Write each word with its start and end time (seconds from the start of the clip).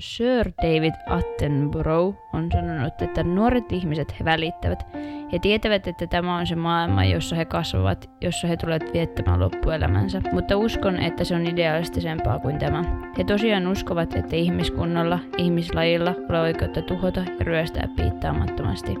Sir 0.00 0.52
David 0.62 0.92
Attenborough 1.06 2.18
on 2.32 2.48
sanonut, 2.52 3.02
että 3.02 3.22
nuoret 3.22 3.72
ihmiset 3.72 4.20
he 4.20 4.24
välittävät. 4.24 4.86
He 5.32 5.38
tietävät, 5.38 5.86
että 5.86 6.06
tämä 6.06 6.36
on 6.36 6.46
se 6.46 6.56
maailma, 6.56 7.04
jossa 7.04 7.36
he 7.36 7.44
kasvavat, 7.44 8.10
jossa 8.20 8.48
he 8.48 8.56
tulevat 8.56 8.92
viettämään 8.92 9.40
loppuelämänsä. 9.40 10.20
Mutta 10.32 10.56
uskon, 10.56 10.98
että 10.98 11.24
se 11.24 11.34
on 11.34 11.46
idealistisempaa 11.46 12.38
kuin 12.38 12.58
tämä. 12.58 12.84
He 13.18 13.24
tosiaan 13.24 13.66
uskovat, 13.66 14.14
että 14.14 14.36
ihmiskunnalla, 14.36 15.18
ihmislajilla 15.38 16.14
ole 16.28 16.40
oikeutta 16.40 16.82
tuhota 16.82 17.20
ja 17.20 17.44
ryöstää 17.44 17.88
piittaamattomasti. 17.96 18.94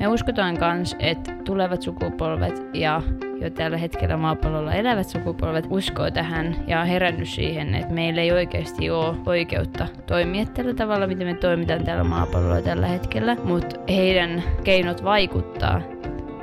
Me 0.00 0.08
uskotaan 0.08 0.56
myös, 0.60 0.96
että 0.98 1.32
tulevat 1.44 1.82
sukupolvet 1.82 2.62
ja 2.74 3.02
jo 3.40 3.50
tällä 3.50 3.76
hetkellä 3.76 4.16
maapallolla 4.16 4.72
elävät 4.72 5.08
sukupolvet 5.08 5.66
uskoo 5.70 6.10
tähän 6.10 6.56
ja 6.66 6.80
on 6.80 6.86
herännyt 6.86 7.28
siihen, 7.28 7.74
että 7.74 7.94
meillä 7.94 8.20
ei 8.20 8.32
oikeasti 8.32 8.90
ole 8.90 9.16
oikeutta 9.26 9.86
toimia 10.06 10.46
tällä 10.46 10.74
tavalla, 10.74 11.06
miten 11.06 11.26
me 11.26 11.34
toimitaan 11.34 11.84
täällä 11.84 12.04
maapallolla 12.04 12.62
tällä 12.62 12.86
hetkellä, 12.86 13.36
mutta 13.44 13.76
heidän 13.88 14.42
keinot 14.64 15.04
vaikuttaa 15.04 15.82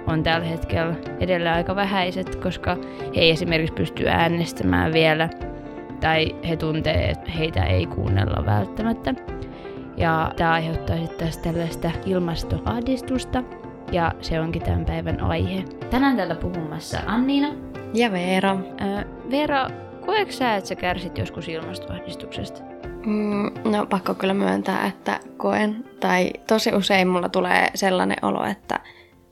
on 0.07 0.23
tällä 0.23 0.47
hetkellä 0.47 0.95
edelleen 1.19 1.55
aika 1.55 1.75
vähäiset, 1.75 2.35
koska 2.35 2.77
he 3.15 3.21
ei 3.21 3.31
esimerkiksi 3.31 3.73
pysty 3.73 4.07
äänestämään 4.07 4.93
vielä 4.93 5.29
tai 5.99 6.35
he 6.49 6.55
tuntee, 6.55 7.09
että 7.09 7.31
heitä 7.31 7.63
ei 7.63 7.85
kuunnella 7.85 8.45
välttämättä. 8.45 9.13
Ja 9.97 10.31
tämä 10.37 10.51
aiheuttaa 10.51 10.97
sitten 10.97 11.29
tällaista 11.43 11.91
ilmastoahdistusta, 12.05 13.43
ja 13.91 14.11
se 14.21 14.39
onkin 14.39 14.61
tämän 14.61 14.85
päivän 14.85 15.21
aihe. 15.21 15.63
Tänään 15.89 16.15
täällä 16.15 16.35
puhumassa 16.35 16.97
Anniina. 17.05 17.47
Ja 17.93 18.11
Veera. 18.11 18.57
Öö, 18.81 19.03
Veera, 19.31 19.67
koetko 20.05 20.31
sä, 20.31 20.55
että 20.55 20.67
sä 20.67 20.75
kärsit 20.75 21.17
joskus 21.17 21.47
ilmastoahdistuksesta? 21.47 22.61
Mm, 23.05 23.51
no 23.71 23.85
pakko 23.85 24.13
kyllä 24.13 24.33
myöntää, 24.33 24.87
että 24.87 25.19
koen. 25.37 25.85
Tai 25.99 26.31
tosi 26.47 26.75
usein 26.75 27.07
mulla 27.07 27.29
tulee 27.29 27.67
sellainen 27.75 28.17
olo, 28.21 28.45
että 28.45 28.79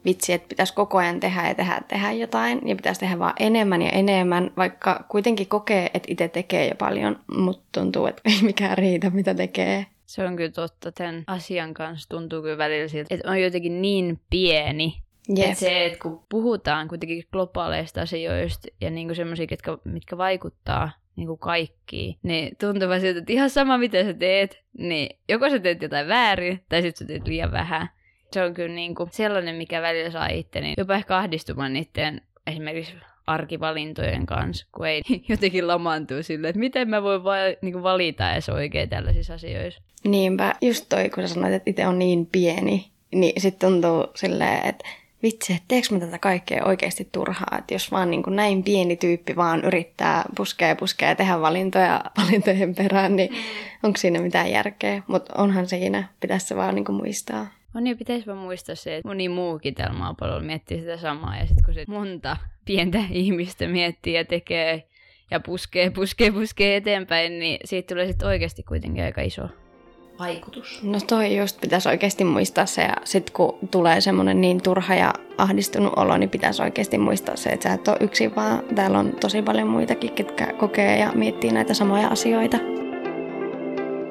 vitsi, 0.06 0.34
että 0.34 0.48
pitäisi 0.48 0.74
koko 0.74 0.98
ajan 0.98 1.20
tehdä 1.20 1.48
ja 1.48 1.56
tehdä, 1.56 1.82
tehdä 1.88 2.12
jotain. 2.12 2.62
Ja 2.66 2.76
pitäisi 2.76 3.00
tehdä 3.00 3.20
vaan 3.20 3.34
enemmän 3.40 3.82
ja 3.82 3.90
enemmän, 3.90 4.52
vaikka 4.58 5.06
kuitenkin 5.10 5.48
kokee, 5.48 5.90
että 5.94 6.08
itse 6.12 6.28
tekee 6.28 6.68
jo 6.68 6.76
paljon, 6.76 7.20
mutta 7.38 7.64
tuntuu, 7.72 8.06
että 8.06 8.22
ei 8.30 8.42
mikään 8.42 8.78
riitä, 8.78 9.10
mitä 9.10 9.34
tekee. 9.34 9.86
Se 10.06 10.24
on 10.24 10.36
kyllä 10.36 10.52
totta. 10.52 10.92
Tämän 10.92 11.24
asian 11.28 11.74
kanssa 11.74 12.10
tuntuu 12.10 12.42
kyllä 12.42 12.58
välillä 12.58 12.88
siltä, 12.88 13.16
että 13.16 13.30
on 13.30 13.42
jotenkin 13.42 13.82
niin 13.82 14.20
pieni. 14.30 14.94
Yep. 15.30 15.48
Että 15.48 15.60
se, 15.60 15.86
että 15.86 16.00
kun 16.00 16.26
puhutaan 16.30 16.88
kuitenkin 16.88 17.24
globaaleista 17.32 18.02
asioista 18.02 18.68
ja 18.82 18.90
niinku 18.90 19.16
semmoisia, 19.16 19.48
mitkä 19.84 20.18
vaikuttaa 20.18 20.92
niin 21.16 21.28
kuin 21.28 21.40
kaikkiin, 21.40 22.16
niin 22.24 22.56
tuntuu 22.60 22.90
vaan 22.90 23.02
siltä, 23.02 23.20
että 23.20 23.34
ihan 23.34 23.50
sama 23.50 23.78
mitä 23.78 24.04
sä 24.04 24.14
teet, 24.14 24.64
niin 24.78 25.10
joko 25.30 25.50
sä 25.50 25.60
teet 25.60 25.82
jotain 25.82 26.08
väärin, 26.08 26.64
tai 26.70 26.82
sitten 26.82 27.08
sä 27.08 27.14
teet 27.14 27.28
liian 27.28 27.52
vähän. 27.52 27.90
Se 28.32 28.44
on 28.44 28.54
kyllä 28.54 28.76
niin 28.76 28.96
kuin 28.96 29.10
sellainen, 29.12 29.56
mikä 29.56 29.82
välillä 29.82 30.12
saa 30.12 30.28
itteni 30.28 30.74
jopa 30.78 30.96
ehkä 30.96 31.18
ahdistumaan 31.18 31.74
niiden 31.74 32.22
esimerkiksi 32.48 32.96
arkivalintojen 33.28 34.26
kanssa, 34.26 34.68
kun 34.72 34.88
ei 34.88 35.02
jotenkin 35.30 35.68
lamaantuu 35.68 36.24
sille, 36.24 36.50
että 36.50 36.60
miten 36.60 36.90
mä 36.90 37.04
voin 37.04 37.24
va- 37.24 37.36
niin 37.62 37.84
valita 37.84 38.34
edes 38.34 38.50
oikein 38.50 38.90
tällaisissa 38.90 39.34
asioissa. 39.34 39.82
Niinpä, 40.04 40.56
just 40.62 40.86
toi, 40.90 41.10
kun 41.10 41.28
sä 41.28 41.34
sanoit, 41.34 41.54
että 41.54 41.70
itse 41.70 41.88
on 41.88 42.00
niin 42.00 42.26
pieni, 42.26 42.92
niin 43.12 43.42
sitten 43.42 43.70
tuntuu 43.70 44.08
silleen, 44.16 44.66
että 44.66 44.86
vitsi, 45.24 45.54
että 45.54 45.66
teekö 45.68 45.88
mä 45.92 46.00
tätä 46.00 46.20
kaikkea 46.20 46.66
oikeasti 46.66 47.10
turhaa, 47.12 47.58
että 47.58 47.74
jos 47.74 47.92
vaan 47.92 48.12
niin 48.12 48.24
kuin 48.24 48.36
näin 48.36 48.64
pieni 48.64 48.96
tyyppi 48.96 49.36
vaan 49.36 49.66
yrittää 49.66 50.24
puskea 50.38 50.68
ja 50.68 50.76
puskea 50.76 51.10
ja 51.10 51.16
tehdä 51.16 51.42
valintoja 51.42 52.02
valintojen 52.22 52.76
perään, 52.76 53.16
niin 53.16 53.32
mm. 53.32 53.38
onko 53.84 53.98
siinä 53.98 54.20
mitään 54.20 54.52
järkeä? 54.52 55.04
Mutta 55.08 55.34
onhan 55.38 55.68
siinä, 55.68 56.08
pitäisi 56.20 56.48
se 56.48 56.56
vaan 56.56 56.76
niin 56.76 56.86
kuin 56.86 56.96
muistaa. 56.96 57.48
On 57.76 57.84
niin, 57.84 57.98
pitäisi 57.98 58.26
vaan 58.26 58.38
muistaa 58.38 58.76
se, 58.76 58.96
että 58.96 59.08
moni 59.08 59.30
muukin 59.30 59.76
täällä 59.76 59.98
maapallolla 59.98 60.42
miettii 60.44 60.80
sitä 60.80 60.98
samaa. 60.98 61.38
Ja 61.38 61.46
sitten 61.46 61.66
kun 61.66 61.74
se 61.74 61.86
monta 61.88 62.38
pientä 62.66 63.00
ihmistä 63.12 63.68
miettii 63.68 64.14
ja 64.14 64.26
tekee 64.26 64.88
ja 65.32 65.40
puskee, 65.40 65.90
puskee, 65.90 66.32
puskee 66.32 66.76
eteenpäin, 66.76 67.40
niin 67.40 67.60
siitä 67.66 67.88
tulee 67.88 68.08
sitten 68.08 68.28
oikeasti 68.28 68.64
kuitenkin 68.64 69.04
aika 69.04 69.22
iso 69.22 69.44
vaikutus. 70.20 70.84
No 70.84 71.00
toi 71.08 71.38
just 71.38 71.62
pitäisi 71.62 71.90
oikeasti 71.90 72.24
muistaa 72.24 72.66
se, 72.66 72.82
ja 72.82 72.96
sitten 73.04 73.34
kun 73.34 73.60
tulee 73.72 74.02
semmoinen 74.02 74.42
niin 74.42 74.64
turha 74.64 74.96
ja 74.96 75.14
ahdistunut 75.38 75.94
olo, 75.96 76.18
niin 76.18 76.30
pitäisi 76.30 76.62
oikeasti 76.62 76.98
muistaa 76.98 77.36
se, 77.36 77.50
että 77.50 77.70
sä 77.70 77.74
et 77.74 77.88
ole 77.88 77.98
yksin, 78.00 78.36
vaan 78.36 78.64
täällä 78.76 79.00
on 79.00 79.12
tosi 79.22 79.42
paljon 79.42 79.68
muitakin, 79.68 80.12
ketkä 80.12 80.54
kokee 80.54 80.98
ja 80.98 81.12
miettii 81.16 81.52
näitä 81.52 81.74
samoja 81.74 82.08
asioita. 82.08 82.58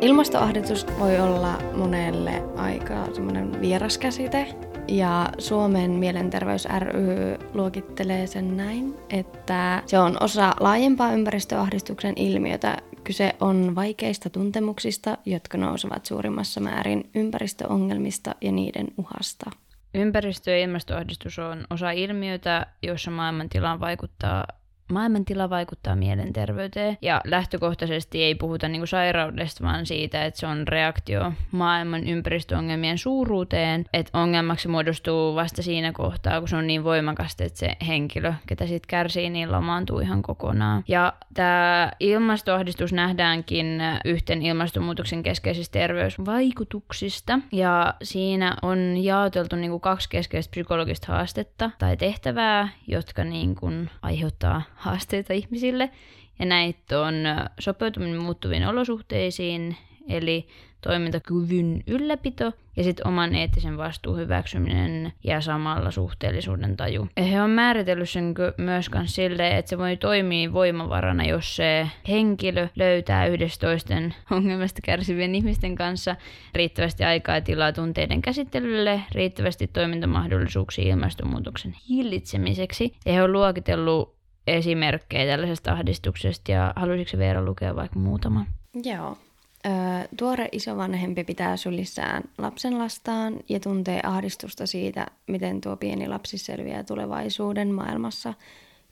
Ilmastoahdistus 0.04 0.86
voi 0.98 1.20
olla 1.20 1.58
monelle 1.76 2.42
aika 2.56 3.14
semmoinen 3.14 3.60
vieras 3.60 3.98
käsite, 3.98 4.54
ja 4.88 5.28
Suomen 5.38 5.90
mielenterveys 5.90 6.68
ry 6.78 7.38
luokittelee 7.54 8.26
sen 8.26 8.56
näin, 8.56 8.94
että 9.10 9.82
se 9.86 9.98
on 9.98 10.16
osa 10.22 10.54
laajempaa 10.60 11.12
ympäristöahdistuksen 11.12 12.12
ilmiötä. 12.16 12.76
Kyse 13.04 13.34
on 13.40 13.74
vaikeista 13.74 14.30
tuntemuksista, 14.30 15.18
jotka 15.26 15.58
nousevat 15.58 16.06
suurimmassa 16.06 16.60
määrin 16.60 17.10
ympäristöongelmista 17.14 18.34
ja 18.40 18.52
niiden 18.52 18.86
uhasta. 18.98 19.50
Ympäristö- 19.94 20.50
ja 20.50 20.58
ilmastoahdistus 20.58 21.38
on 21.38 21.64
osa 21.70 21.90
ilmiötä, 21.90 22.66
jossa 22.82 23.10
maailmantilaan 23.10 23.80
vaikuttaa 23.80 24.46
maailmantila 24.92 25.50
vaikuttaa 25.50 25.96
mielenterveyteen. 25.96 26.98
Ja 27.02 27.20
lähtökohtaisesti 27.24 28.22
ei 28.22 28.34
puhuta 28.34 28.68
niinku 28.68 28.86
sairaudesta, 28.86 29.64
vaan 29.64 29.86
siitä, 29.86 30.24
että 30.24 30.40
se 30.40 30.46
on 30.46 30.68
reaktio 30.68 31.32
maailman 31.50 32.08
ympäristöongelmien 32.08 32.98
suuruuteen. 32.98 33.84
Että 33.92 34.18
ongelmaksi 34.18 34.68
muodostuu 34.68 35.34
vasta 35.34 35.62
siinä 35.62 35.92
kohtaa, 35.92 36.40
kun 36.40 36.48
se 36.48 36.56
on 36.56 36.66
niin 36.66 36.84
voimakasta, 36.84 37.44
että 37.44 37.58
se 37.58 37.76
henkilö, 37.86 38.32
ketä 38.46 38.66
sitten 38.66 38.88
kärsii, 38.88 39.30
niin 39.30 39.52
lamaantuu 39.52 39.98
ihan 39.98 40.22
kokonaan. 40.22 40.84
Ja 40.88 41.12
tämä 41.34 41.90
ilmastoahdistus 42.00 42.92
nähdäänkin 42.92 43.66
yhten 44.04 44.42
ilmastonmuutoksen 44.42 45.22
keskeisistä 45.22 45.78
terveysvaikutuksista. 45.78 47.38
Ja 47.52 47.94
siinä 48.02 48.56
on 48.62 48.96
jaoteltu 48.96 49.56
niinku 49.56 49.78
kaksi 49.78 50.08
keskeistä 50.08 50.50
psykologista 50.50 51.12
haastetta 51.12 51.70
tai 51.78 51.96
tehtävää, 51.96 52.68
jotka 52.86 53.24
niinku 53.24 53.70
aiheuttaa 54.02 54.62
haasteita 54.84 55.32
ihmisille. 55.32 55.90
Ja 56.38 56.46
näitä 56.46 57.00
on 57.00 57.14
sopeutuminen 57.60 58.22
muuttuviin 58.22 58.66
olosuhteisiin, 58.66 59.76
eli 60.08 60.46
toimintakyvyn 60.80 61.82
ylläpito 61.86 62.52
ja 62.76 62.84
sitten 62.84 63.06
oman 63.06 63.34
eettisen 63.34 63.76
vastuun 63.76 64.18
hyväksyminen 64.18 65.12
ja 65.24 65.40
samalla 65.40 65.90
suhteellisuuden 65.90 66.76
taju. 66.76 67.08
Ja 67.16 67.22
he 67.22 67.42
on 67.42 67.50
määritellyt 67.50 68.10
sen 68.10 68.34
myös 68.56 68.90
silleen, 69.04 69.56
että 69.56 69.68
se 69.68 69.78
voi 69.78 69.96
toimia 69.96 70.52
voimavarana, 70.52 71.24
jos 71.24 71.56
se 71.56 71.88
henkilö 72.08 72.68
löytää 72.76 73.26
yhdessä 73.26 73.60
toisten 73.60 74.14
ongelmasta 74.30 74.80
kärsivien 74.84 75.34
ihmisten 75.34 75.74
kanssa 75.74 76.16
riittävästi 76.54 77.04
aikaa 77.04 77.34
ja 77.34 77.40
tilaa 77.40 77.72
tunteiden 77.72 78.22
käsittelylle, 78.22 79.00
riittävästi 79.12 79.66
toimintamahdollisuuksia 79.66 80.92
ilmastonmuutoksen 80.92 81.74
hillitsemiseksi. 81.88 82.94
Ja 83.06 83.12
he 83.12 83.22
on 83.22 83.32
luokitellut 83.32 84.13
esimerkkejä 84.46 85.32
tällaisesta 85.32 85.72
ahdistuksesta 85.72 86.52
ja 86.52 86.72
haluaisitko 86.76 87.18
Veera 87.18 87.44
lukea 87.44 87.76
vaikka 87.76 87.98
muutaman? 87.98 88.46
Joo. 88.84 89.18
Ö, 89.66 89.70
tuore 90.16 90.48
isovanhempi 90.52 91.24
pitää 91.24 91.56
sylissään 91.56 92.22
lapsen 92.38 92.78
lastaan 92.78 93.36
ja 93.48 93.60
tuntee 93.60 94.00
ahdistusta 94.02 94.66
siitä, 94.66 95.06
miten 95.26 95.60
tuo 95.60 95.76
pieni 95.76 96.08
lapsi 96.08 96.38
selviää 96.38 96.82
tulevaisuuden 96.82 97.74
maailmassa, 97.74 98.34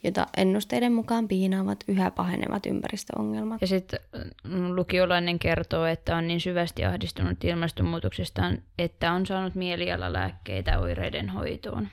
jota 0.05 0.27
ennusteiden 0.37 0.93
mukaan 0.93 1.29
piinaavat 1.29 1.84
yhä 1.89 2.11
pahenevat 2.11 2.67
ympäristöongelmat. 2.67 3.61
Ja 3.61 3.67
sitten 3.67 4.01
mm, 4.45 4.77
lukiolainen 4.77 5.39
kertoo, 5.39 5.84
että 5.84 6.17
on 6.17 6.29
niin 6.29 6.41
syvästi 6.41 6.84
ahdistunut 6.84 7.45
ilmastonmuutoksesta, 7.45 8.53
että 8.78 9.13
on 9.13 9.27
saanut 9.27 9.55
mielialalääkkeitä 9.55 10.78
oireiden 10.78 11.28
hoitoon. 11.28 11.89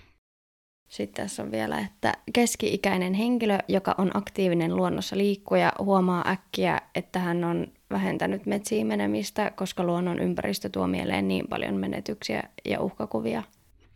Sitten 0.90 1.24
tässä 1.24 1.44
on 1.44 1.52
vielä, 1.52 1.80
että 1.80 2.14
keski-ikäinen 2.34 3.14
henkilö, 3.14 3.58
joka 3.68 3.96
on 3.98 4.12
aktiivinen 4.14 4.76
luonnossa 4.76 5.18
liikkuja, 5.18 5.74
huomaa 5.80 6.30
äkkiä, 6.30 6.82
että 6.96 7.20
hän 7.20 7.44
on 7.44 7.68
vähentänyt 7.90 8.46
metsiin 8.46 8.88
menemistä, 8.88 9.52
koska 9.56 9.84
luonnon 9.84 10.20
ympäristö 10.20 10.70
tuo 10.70 10.88
mieleen 10.88 11.28
niin 11.28 11.48
paljon 11.48 11.76
menetyksiä 11.76 12.44
ja 12.66 12.82
uhkakuvia. 12.82 13.44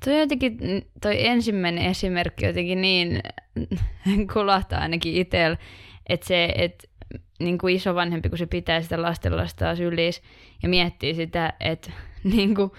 Toi 0.05 0.19
jotenkin, 0.19 0.57
toi 1.01 1.27
ensimmäinen 1.27 1.85
esimerkki 1.85 2.45
jotenkin 2.45 2.81
niin 2.81 3.21
kulahtaa 4.33 4.79
ainakin 4.79 5.13
itsellä, 5.13 5.57
että 6.09 6.27
se, 6.27 6.49
että 6.55 6.87
niin 7.39 7.57
kuin 7.57 7.75
isovanhempi, 7.75 8.29
kun 8.29 8.37
se 8.37 8.45
pitää 8.45 8.81
sitä 8.81 9.01
lastenlastaa 9.01 9.75
sylissä 9.75 10.21
ja 10.63 10.69
miettii 10.69 11.13
sitä, 11.13 11.53
että 11.59 11.91
niin 12.33 12.55
kuin, 12.55 12.71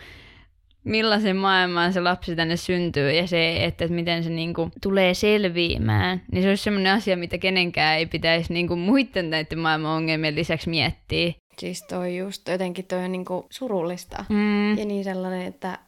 millaisen 0.85 1.37
maailmaan 1.37 1.93
se 1.93 2.01
lapsi 2.01 2.37
tänne 2.37 2.57
syntyy 2.57 3.13
ja 3.13 3.27
se, 3.27 3.65
että, 3.65 3.85
että 3.85 3.95
miten 3.95 4.25
se 4.25 4.31
niinku 4.31 4.71
tulee 4.83 5.15
selviämään, 5.15 6.23
niin 6.33 6.43
se 6.43 6.49
olisi 6.49 6.63
sellainen 6.63 6.93
asia, 6.93 7.17
mitä 7.17 7.39
kenenkään 7.39 7.99
ei 7.99 8.07
pitäisi 8.07 8.53
niinku 8.53 8.77
muiden 8.77 9.31
näiden 9.31 9.59
maailman 9.59 9.97
ongelmien 9.97 10.35
lisäksi 10.35 10.71
miettiä. 10.71 11.33
Siis 11.59 11.83
toi 11.83 12.17
just 12.17 12.49
jotenkin 12.49 12.85
toi 12.85 13.05
on 13.05 13.13
niinku 13.13 13.47
surullista. 13.51 14.25
Mm. 14.29 14.79
Ja 14.79 14.85
niin 14.85 15.05
sellainen, 15.05 15.47
että, 15.47 15.79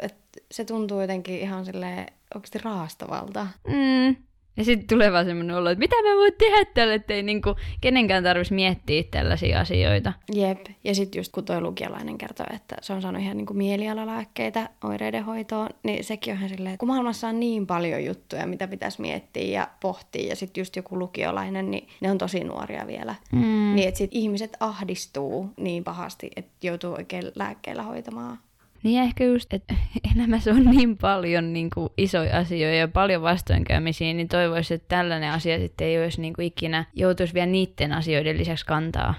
että 0.00 0.40
se 0.50 0.64
tuntuu 0.64 1.00
jotenkin 1.00 1.38
ihan 1.38 1.64
silleen 1.64 2.06
oikeasti 2.34 2.58
raastavalta. 2.58 3.46
Mm. 3.66 4.16
Ja 4.56 4.64
sitten 4.64 4.88
tulee 4.88 5.12
vaan 5.12 5.24
semmoinen 5.24 5.56
olo, 5.56 5.70
että 5.70 5.78
mitä 5.78 5.96
mä 6.02 6.16
voin 6.16 6.32
tehdä 6.38 6.64
tälle, 6.64 6.94
ettei 6.94 7.22
niinku 7.22 7.56
kenenkään 7.80 8.24
tarvitsisi 8.24 8.54
miettiä 8.54 9.02
tällaisia 9.10 9.60
asioita. 9.60 10.12
Jep. 10.32 10.66
Ja 10.84 10.94
sitten 10.94 11.18
just 11.18 11.32
kun 11.32 11.44
toi 11.44 11.60
lukiolainen 11.60 12.18
kertoo, 12.18 12.46
että 12.54 12.76
se 12.82 12.92
on 12.92 13.02
saanut 13.02 13.22
ihan 13.22 13.36
niinku 13.36 13.54
mielialalääkkeitä 13.54 14.70
oireiden 14.84 15.24
hoitoon, 15.24 15.68
niin 15.82 16.04
sekin 16.04 16.32
on 16.32 16.38
ihan 16.38 16.48
silleen, 16.48 16.72
että 16.72 16.80
kun 16.80 16.88
maailmassa 16.88 17.28
on 17.28 17.40
niin 17.40 17.66
paljon 17.66 18.04
juttuja, 18.04 18.46
mitä 18.46 18.68
pitäisi 18.68 19.00
miettiä 19.00 19.60
ja 19.60 19.68
pohtia, 19.80 20.28
ja 20.28 20.36
sitten 20.36 20.60
just 20.60 20.76
joku 20.76 20.98
lukiolainen, 20.98 21.70
niin 21.70 21.88
ne 22.00 22.10
on 22.10 22.18
tosi 22.18 22.44
nuoria 22.44 22.86
vielä. 22.86 23.14
Mm. 23.32 23.74
Niin 23.74 23.88
että 23.88 23.98
sitten 23.98 24.18
ihmiset 24.18 24.56
ahdistuu 24.60 25.50
niin 25.56 25.84
pahasti, 25.84 26.30
että 26.36 26.66
joutuu 26.66 26.92
oikein 26.92 27.24
lääkkeellä 27.34 27.82
hoitamaan. 27.82 28.38
Niin 28.82 29.02
ehkä 29.02 29.24
just, 29.24 29.52
että 29.52 29.74
elämässä 30.16 30.50
on 30.50 30.64
niin 30.64 30.96
paljon 30.98 31.52
niin 31.52 31.70
kuin, 31.74 31.88
isoja 31.98 32.38
asioita 32.38 32.76
ja 32.76 32.88
paljon 32.88 33.22
vastoinkäymisiä, 33.22 34.12
niin 34.12 34.28
toivoisin, 34.28 34.74
että 34.74 34.88
tällainen 34.88 35.32
asia 35.32 35.58
sitten 35.58 35.86
ei 35.86 36.02
olisi 36.02 36.20
niin 36.20 36.34
kuin, 36.34 36.46
ikinä 36.46 36.84
joutuisi 36.94 37.34
vielä 37.34 37.46
niiden 37.46 37.92
asioiden 37.92 38.38
lisäksi 38.38 38.66
kantaa. 38.66 39.14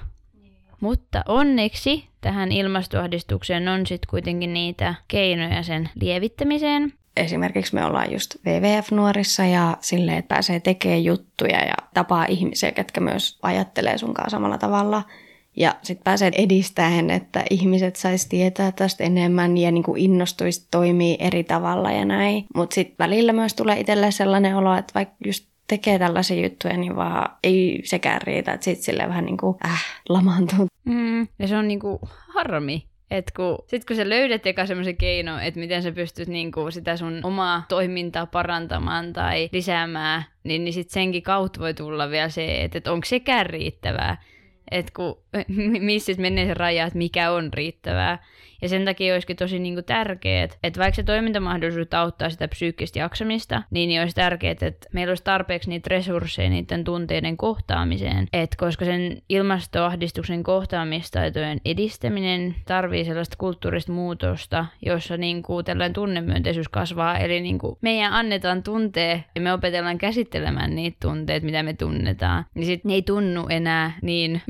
Mutta 0.79 1.23
onneksi 1.27 2.07
tähän 2.21 2.51
ilmastoahdistukseen 2.51 3.67
on 3.67 3.85
sitten 3.85 4.09
kuitenkin 4.09 4.53
niitä 4.53 4.95
keinoja 5.07 5.63
sen 5.63 5.89
lievittämiseen. 6.01 6.93
Esimerkiksi 7.17 7.75
me 7.75 7.85
ollaan 7.85 8.11
just 8.11 8.35
WWF-nuorissa 8.45 9.45
ja 9.45 9.77
silleen, 9.81 10.17
että 10.17 10.35
pääsee 10.35 10.59
tekemään 10.59 11.03
juttuja 11.03 11.59
ja 11.59 11.73
tapaa 11.93 12.25
ihmisiä, 12.25 12.71
ketkä 12.71 13.01
myös 13.01 13.39
ajattelee 13.41 13.97
sunkaan 13.97 14.29
samalla 14.29 14.57
tavalla. 14.57 15.03
Ja 15.57 15.75
sitten 15.81 16.03
pääsee 16.03 16.31
edistämään, 16.37 17.09
että 17.09 17.43
ihmiset 17.49 17.95
sais 17.95 18.25
tietää 18.25 18.71
tästä 18.71 19.03
enemmän 19.03 19.57
ja 19.57 19.71
niinku 19.71 19.95
innostuisi 19.97 20.67
toimii 20.71 21.17
eri 21.19 21.43
tavalla 21.43 21.91
ja 21.91 22.05
näin. 22.05 22.45
Mutta 22.55 22.73
sitten 22.73 22.95
välillä 22.99 23.33
myös 23.33 23.53
tulee 23.53 23.79
itselle 23.79 24.11
sellainen 24.11 24.55
olo, 24.55 24.75
että 24.75 24.93
vaikka 24.95 25.15
just 25.25 25.47
tekee 25.67 25.99
tällaisia 25.99 26.43
juttuja, 26.43 26.77
niin 26.77 26.95
vaan 26.95 27.37
ei 27.43 27.81
sekään 27.83 28.21
riitä, 28.21 28.53
että 28.53 28.63
sitten 28.63 28.83
silleen 28.83 29.09
vähän 29.09 29.25
niin 29.25 29.37
kuin 29.37 29.57
äh, 29.65 29.85
lamaantuu. 30.09 30.67
Mm. 30.85 31.27
Ja 31.39 31.47
se 31.47 31.57
on 31.57 31.67
niinku 31.67 31.99
harmi, 32.35 32.83
et 33.11 33.31
kun, 33.35 33.57
sit 33.67 33.85
kun 33.85 33.95
sä 33.95 34.09
löydät 34.09 34.45
eka 34.45 34.65
semmoisen 34.65 34.97
keino, 34.97 35.39
että 35.39 35.59
miten 35.59 35.83
sä 35.83 35.91
pystyt 35.91 36.27
niinku 36.27 36.71
sitä 36.71 36.97
sun 36.97 37.19
omaa 37.23 37.65
toimintaa 37.69 38.25
parantamaan 38.25 39.13
tai 39.13 39.49
lisäämään, 39.51 40.23
niin, 40.43 40.63
niin 40.63 40.73
sit 40.73 40.89
senkin 40.89 41.23
kautta 41.23 41.59
voi 41.59 41.73
tulla 41.73 42.09
vielä 42.09 42.29
se, 42.29 42.63
että, 42.63 42.77
että 42.77 42.91
onko 42.91 43.05
sekään 43.05 43.45
riittävää. 43.45 44.23
Että 44.71 44.91
kun, 44.95 45.17
missä 45.79 46.11
menee 46.17 46.45
se 46.45 46.53
raja, 46.53 46.85
että 46.85 46.97
mikä 46.97 47.31
on 47.31 47.53
riittävää. 47.53 48.19
Ja 48.61 48.69
sen 48.69 48.85
takia 48.85 49.13
olisikin 49.13 49.35
tosi 49.35 49.59
niin 49.59 49.85
tärkeää, 49.85 50.47
että 50.63 50.79
vaikka 50.79 50.95
se 50.95 51.03
toimintamahdollisuus 51.03 51.87
auttaa 51.93 52.29
sitä 52.29 52.47
psyykkistä 52.47 52.99
jaksamista, 52.99 53.63
niin 53.71 54.01
olisi 54.01 54.15
tärkeää, 54.15 54.55
että 54.61 54.89
meillä 54.93 55.11
olisi 55.11 55.23
tarpeeksi 55.23 55.69
niitä 55.69 55.87
resursseja 55.89 56.49
niiden 56.49 56.83
tunteiden 56.83 57.37
kohtaamiseen. 57.37 58.27
Et 58.33 58.55
koska 58.55 58.85
sen 58.85 59.21
ilmastoahdistuksen 59.29 60.43
kohtaamistaitojen 60.43 61.61
edistäminen 61.65 62.55
tarvii 62.65 63.05
sellaista 63.05 63.35
kulttuurista 63.37 63.91
muutosta, 63.91 64.65
jossa 64.85 65.17
niin 65.17 65.43
kuin 65.43 65.65
tällainen 65.65 65.93
tunnemyönteisyys 65.93 66.69
kasvaa. 66.69 67.17
Eli 67.17 67.41
niin 67.41 67.59
kuin 67.59 67.77
meidän 67.81 68.13
annetaan 68.13 68.63
tuntea 68.63 69.19
ja 69.35 69.41
me 69.41 69.53
opetellaan 69.53 69.97
käsittelemään 69.97 70.75
niitä 70.75 70.97
tunteita, 71.01 71.45
mitä 71.45 71.63
me 71.63 71.73
tunnetaan. 71.73 72.45
Niin 72.53 72.65
sitten 72.65 72.89
ne 72.89 72.95
ei 72.95 73.01
tunnu 73.01 73.47
enää 73.49 73.91
niin 74.01 74.41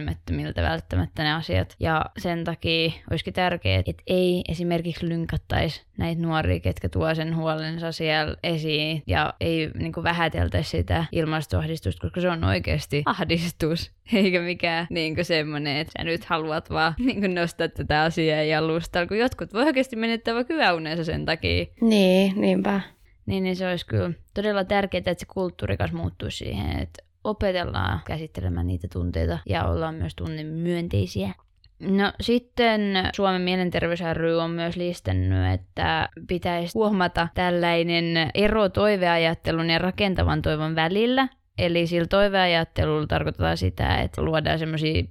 ylitsepääsemättömiltä 0.00 0.62
välttämättä 0.62 1.22
ne 1.22 1.32
asiat. 1.32 1.76
Ja 1.80 2.04
sen 2.18 2.44
takia 2.44 2.90
olisikin 3.10 3.34
tärkeää, 3.34 3.82
että 3.86 4.02
ei 4.06 4.42
esimerkiksi 4.48 5.08
lynkattaisi 5.08 5.82
näitä 5.98 6.22
nuoria, 6.22 6.60
ketkä 6.60 6.88
tuo 6.88 7.14
sen 7.14 7.36
huolensa 7.36 7.92
siellä 7.92 8.36
esiin 8.42 9.02
ja 9.06 9.34
ei 9.40 9.70
niin 9.74 9.92
kuin 9.92 10.04
vähäteltäisi 10.04 10.70
sitä 10.70 11.04
ilmastoahdistusta, 11.12 12.00
koska 12.00 12.20
se 12.20 12.30
on 12.30 12.44
oikeasti 12.44 13.02
ahdistus, 13.06 13.92
eikä 14.12 14.40
mikään 14.40 14.86
niin 14.90 15.14
kuin 15.14 15.24
semmoinen, 15.24 15.76
että 15.76 15.92
sä 15.98 16.04
nyt 16.04 16.24
haluat 16.24 16.70
vaan 16.70 16.94
niin 17.06 17.20
kuin 17.20 17.34
nostaa 17.34 17.68
tätä 17.68 18.02
asiaa 18.02 18.42
jalustalla, 18.42 19.06
kun 19.06 19.18
jotkut 19.18 19.52
voi 19.52 19.64
oikeasti 19.64 19.96
menettää 19.96 20.34
vaikka 20.34 20.54
hyvä 20.54 21.04
sen 21.04 21.24
takia. 21.24 21.66
Niin, 21.80 22.40
niinpä. 22.40 22.80
Niin, 23.26 23.44
niin 23.44 23.56
se 23.56 23.68
olisi 23.68 23.86
kyllä 23.86 24.10
todella 24.34 24.64
tärkeää, 24.64 24.98
että 24.98 25.14
se 25.18 25.26
kulttuuri 25.26 25.76
kanssa 25.76 25.96
muuttuisi 25.96 26.36
siihen, 26.36 26.78
että 26.78 27.09
opetellaan 27.24 28.00
käsittelemään 28.06 28.66
niitä 28.66 28.88
tunteita 28.92 29.38
ja 29.46 29.64
ollaan 29.64 29.94
myös 29.94 30.14
tunnemyönteisiä. 30.14 31.34
No 31.80 32.12
sitten 32.20 32.80
Suomen 33.16 33.42
mielenterveys 33.42 34.00
ry 34.12 34.38
on 34.38 34.50
myös 34.50 34.76
listannut, 34.76 35.52
että 35.54 36.08
pitäisi 36.28 36.72
huomata 36.74 37.28
tällainen 37.34 38.30
ero 38.34 38.68
toiveajattelun 38.68 39.70
ja 39.70 39.78
rakentavan 39.78 40.42
toivon 40.42 40.74
välillä. 40.74 41.28
Eli 41.58 41.86
sillä 41.86 42.06
toiveajattelulla 42.06 43.06
tarkoittaa 43.06 43.56
sitä, 43.56 43.96
että 43.96 44.22
luodaan 44.22 44.58
semmoisia 44.58 45.04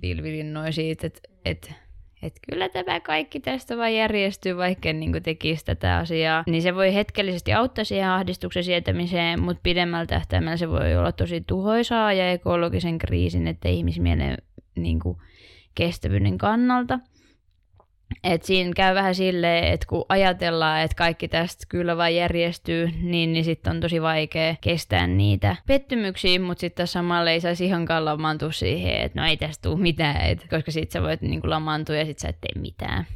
pilvilinnoja 0.00 0.72
siitä, 0.72 1.06
että, 1.06 1.20
että 1.44 1.74
että 2.22 2.40
kyllä 2.50 2.68
tämä 2.68 3.00
kaikki 3.00 3.40
tästä 3.40 3.76
vaan 3.76 3.94
järjestyy, 3.94 4.56
vaikka 4.56 4.88
en 4.88 5.00
niin 5.00 5.22
tekisi 5.22 5.64
tätä 5.64 5.96
asiaa. 5.96 6.44
Niin 6.46 6.62
se 6.62 6.74
voi 6.74 6.94
hetkellisesti 6.94 7.52
auttaa 7.52 7.84
siihen 7.84 8.08
ahdistuksen 8.08 8.64
sietämiseen, 8.64 9.42
mutta 9.42 9.60
pidemmällä 9.62 10.06
tähtäimellä 10.06 10.56
se 10.56 10.68
voi 10.70 10.96
olla 10.96 11.12
tosi 11.12 11.40
tuhoisaa 11.46 12.12
ja 12.12 12.32
ekologisen 12.32 12.98
kriisin, 12.98 13.46
että 13.46 13.68
ihmismielen 13.68 14.36
niin 14.76 15.00
kuin, 15.00 15.16
kestävyyden 15.74 16.38
kannalta. 16.38 16.98
Et 18.24 18.42
siinä 18.42 18.72
käy 18.76 18.94
vähän 18.94 19.14
silleen, 19.14 19.64
että 19.64 19.86
kun 19.86 20.04
ajatellaan, 20.08 20.80
että 20.80 20.94
kaikki 20.94 21.28
tästä 21.28 21.64
kyllä 21.68 21.96
vaan 21.96 22.14
järjestyy, 22.14 22.90
niin, 23.02 23.32
niin 23.32 23.44
sitten 23.44 23.70
on 23.70 23.80
tosi 23.80 24.02
vaikea 24.02 24.54
kestää 24.60 25.06
niitä 25.06 25.56
pettymyksiä, 25.66 26.40
mutta 26.40 26.60
sitten 26.60 26.86
samalla 26.86 27.30
ei 27.30 27.40
saisi 27.40 27.64
ihankaan 27.64 28.04
lamaantua 28.04 28.52
siihen, 28.52 29.00
että 29.00 29.20
no 29.20 29.26
ei 29.26 29.36
tästä 29.36 29.68
tule 29.68 29.80
mitään, 29.80 30.26
et, 30.26 30.46
koska 30.50 30.70
sitten 30.70 30.92
sä 30.92 31.02
voit 31.02 31.22
niinku 31.22 31.50
lamaantua 31.50 31.96
ja 31.96 32.04
sitten 32.04 32.22
sä 32.22 32.28
et 32.28 32.40
tee 32.40 32.62
mitään. 32.62 33.06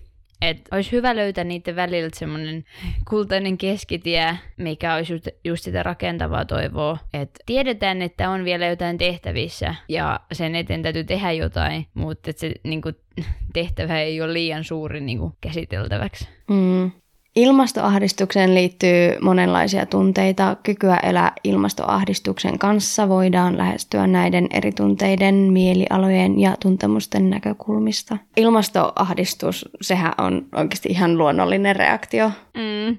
Et 0.43 0.69
olisi 0.71 0.93
hyvä 0.93 1.17
löytää 1.17 1.45
niiden 1.45 1.77
väliltä 1.77 2.19
semmoinen 2.19 2.65
kultainen 3.09 3.59
keskitie, 3.59 4.39
mikä 4.57 4.95
olisi 4.95 5.13
just, 5.13 5.29
just 5.45 5.65
sitä 5.65 5.83
rakentavaa 5.83 6.45
toivoa. 6.45 6.99
Että 7.15 7.41
tiedetään, 7.47 8.03
että 8.03 8.31
on 8.31 8.45
vielä 8.45 8.67
jotain 8.67 8.99
tehtävissä 8.99 9.75
ja 9.89 10.21
sen 10.33 10.55
eteen 10.55 10.83
täytyy 10.83 11.05
tehdä 11.05 11.33
jotain, 11.33 11.87
mutta 11.95 12.31
että 12.31 12.41
se 12.41 12.55
niin 12.65 12.83
kuin, 12.83 12.97
tehtävä 13.53 14.01
ei 14.01 14.23
ole 14.23 14.33
liian 14.33 14.65
suuri 14.65 15.01
niin 15.01 15.19
kuin, 15.19 15.33
käsiteltäväksi. 15.41 16.29
Mm. 16.51 16.91
Ilmastoahdistukseen 17.37 18.55
liittyy 18.55 19.19
monenlaisia 19.21 19.87
tunteita. 19.87 20.57
Kykyä 20.63 20.97
elää 20.97 21.33
ilmastoahdistuksen 21.45 22.59
kanssa 22.59 23.09
voidaan 23.09 23.59
lähestyä 23.59 24.07
näiden 24.07 24.47
eri 24.51 24.73
tunteiden, 24.73 25.35
mielialojen 25.35 26.41
ja 26.41 26.57
tuntemusten 26.63 27.31
näkökulmista. 27.31 28.19
Ilmastoahdistus, 28.37 29.69
sehän 29.81 30.13
on 30.19 30.47
oikeasti 30.55 30.89
ihan 30.89 31.19
luonnollinen 31.19 31.77
reaktio. 31.77 32.31
Mm. 32.55 32.99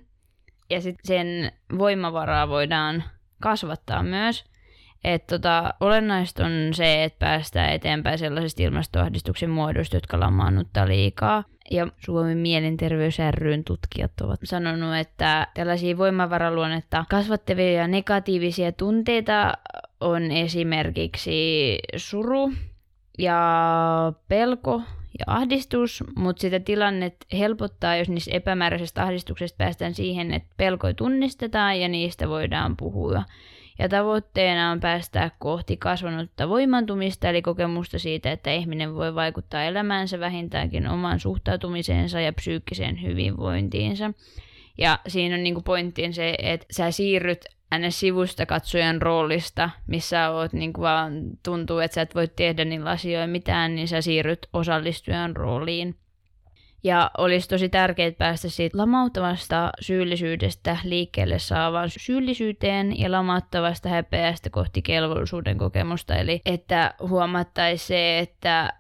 Ja 0.70 0.82
sitten 0.82 1.08
sen 1.08 1.52
voimavaraa 1.78 2.48
voidaan 2.48 3.04
kasvattaa 3.42 4.04
myös. 4.04 4.44
että 5.04 5.38
tota, 5.38 5.74
olennaista 5.80 6.46
on 6.46 6.74
se, 6.74 7.04
että 7.04 7.20
päästään 7.20 7.74
eteenpäin 7.74 8.18
sellaisesta 8.18 8.64
ilmastoahdistuksen 8.64 9.50
muodosta, 9.50 9.96
jotka 9.96 10.20
lamaannuttaa 10.20 10.88
liikaa. 10.88 11.44
Ja 11.72 11.88
Suomen 12.00 12.38
mielenterveys 12.38 13.18
ryn 13.32 13.64
tutkijat 13.64 14.22
ovat 14.22 14.40
sanonut, 14.44 14.96
että 14.96 15.48
tällaisia 15.54 15.98
voimavaraluonnetta 15.98 17.06
kasvattavia 17.10 17.88
negatiivisia 17.88 18.72
tunteita 18.72 19.54
on 20.02 20.32
esimerkiksi 20.32 21.80
suru 21.96 22.54
ja 23.18 24.14
pelko 24.28 24.82
ja 25.20 25.26
ahdistus, 25.28 26.04
mutta 26.16 26.42
sitä 26.42 26.60
tilannet 26.60 27.16
helpottaa, 27.34 27.96
jos 27.96 28.10
niistä 28.10 28.32
epämääräisestä 28.34 29.04
ahdistuksesta 29.04 29.58
päästään 29.58 29.94
siihen, 29.94 30.34
että 30.34 30.54
pelkoja 30.58 30.94
tunnistetaan 30.94 31.80
ja 31.80 31.88
niistä 31.88 32.30
voidaan 32.30 32.78
puhua 32.78 33.24
ja 33.80 33.90
tavoitteena 33.90 34.72
on 34.72 34.80
päästä 34.80 35.32
kohti 35.40 35.78
kasvanutta 35.78 36.50
voimantumista, 36.50 37.30
eli 37.30 37.42
kokemusta 37.42 38.00
siitä, 38.00 38.32
että 38.32 38.52
ihminen 38.52 38.96
voi 38.96 39.16
vaikuttaa 39.16 39.64
elämäänsä 39.64 40.20
vähintäänkin 40.20 40.88
oman 40.88 41.20
suhtautumiseensa 41.20 42.22
ja 42.22 42.34
psyykkiseen 42.34 43.02
hyvinvointiinsa. 43.02 44.14
Ja 44.78 45.00
siinä 45.08 45.36
on 45.36 45.44
niinku 45.44 45.62
pointtiin 45.62 46.14
se, 46.14 46.36
että 46.40 46.66
sä 46.72 46.92
siirryt 46.92 47.46
ns. 47.80 48.00
sivusta 48.00 48.46
katsojan 48.46 49.02
roolista, 49.02 49.70
missä 49.88 50.30
oot 50.30 50.54
niinku 50.54 50.82
vaan 50.82 51.14
tuntuu, 51.44 51.80
että 51.80 51.96
sä 51.96 52.02
et 52.02 52.16
voi 52.16 52.28
tehdä 52.28 52.66
niillä 52.66 52.90
asioilla 52.90 53.28
mitään, 53.28 53.76
niin 53.76 53.88
sä 53.88 54.02
siirryt 54.02 54.48
osallistujan 54.54 55.36
rooliin. 55.36 55.96
Ja 56.84 57.12
olisi 57.18 57.50
tosi 57.50 57.70
tärkeää 57.70 58.12
päästä 58.12 58.50
siitä 58.50 58.78
lamauttavasta 58.78 59.70
syyllisyydestä 59.82 60.78
liikkeelle 60.84 61.40
saavaan 61.40 61.90
syyllisyyteen 61.90 63.00
ja 63.00 63.12
lamauttavasta 63.12 63.90
häpeästä 63.90 64.50
kohti 64.50 64.82
kelvollisuuden 64.82 65.58
kokemusta. 65.58 66.16
Eli 66.16 66.42
että 66.46 66.94
huomattaisiin 67.00 67.88
se, 67.88 68.20
että 68.20 68.74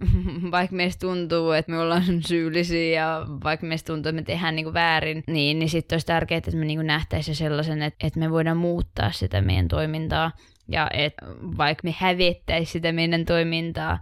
vaikka 0.50 0.76
meistä 0.76 1.06
tuntuu, 1.06 1.50
että 1.50 1.72
me 1.72 1.78
ollaan 1.78 2.22
syyllisiä 2.26 3.00
ja 3.00 3.26
vaikka 3.44 3.66
meistä 3.66 3.86
tuntuu, 3.86 4.08
että 4.10 4.20
me 4.20 4.22
tehdään 4.22 4.56
niin 4.56 4.64
kuin 4.64 4.74
väärin, 4.74 5.24
niin, 5.26 5.58
niin 5.58 5.68
sitten 5.68 5.94
olisi 5.94 6.06
tärkeää, 6.06 6.38
että 6.38 6.56
me 6.56 6.64
niin 6.64 6.86
nähtäisiin 6.86 7.36
sellaisen, 7.36 7.82
että, 7.82 8.06
että 8.06 8.20
me 8.20 8.30
voidaan 8.30 8.56
muuttaa 8.56 9.12
sitä 9.12 9.40
meidän 9.40 9.68
toimintaa 9.68 10.30
ja 10.68 10.90
että 10.92 11.26
vaikka 11.58 11.80
me 11.84 11.94
hävettäisiin 11.98 12.72
sitä 12.72 12.92
meidän 12.92 13.24
toimintaa, 13.24 13.98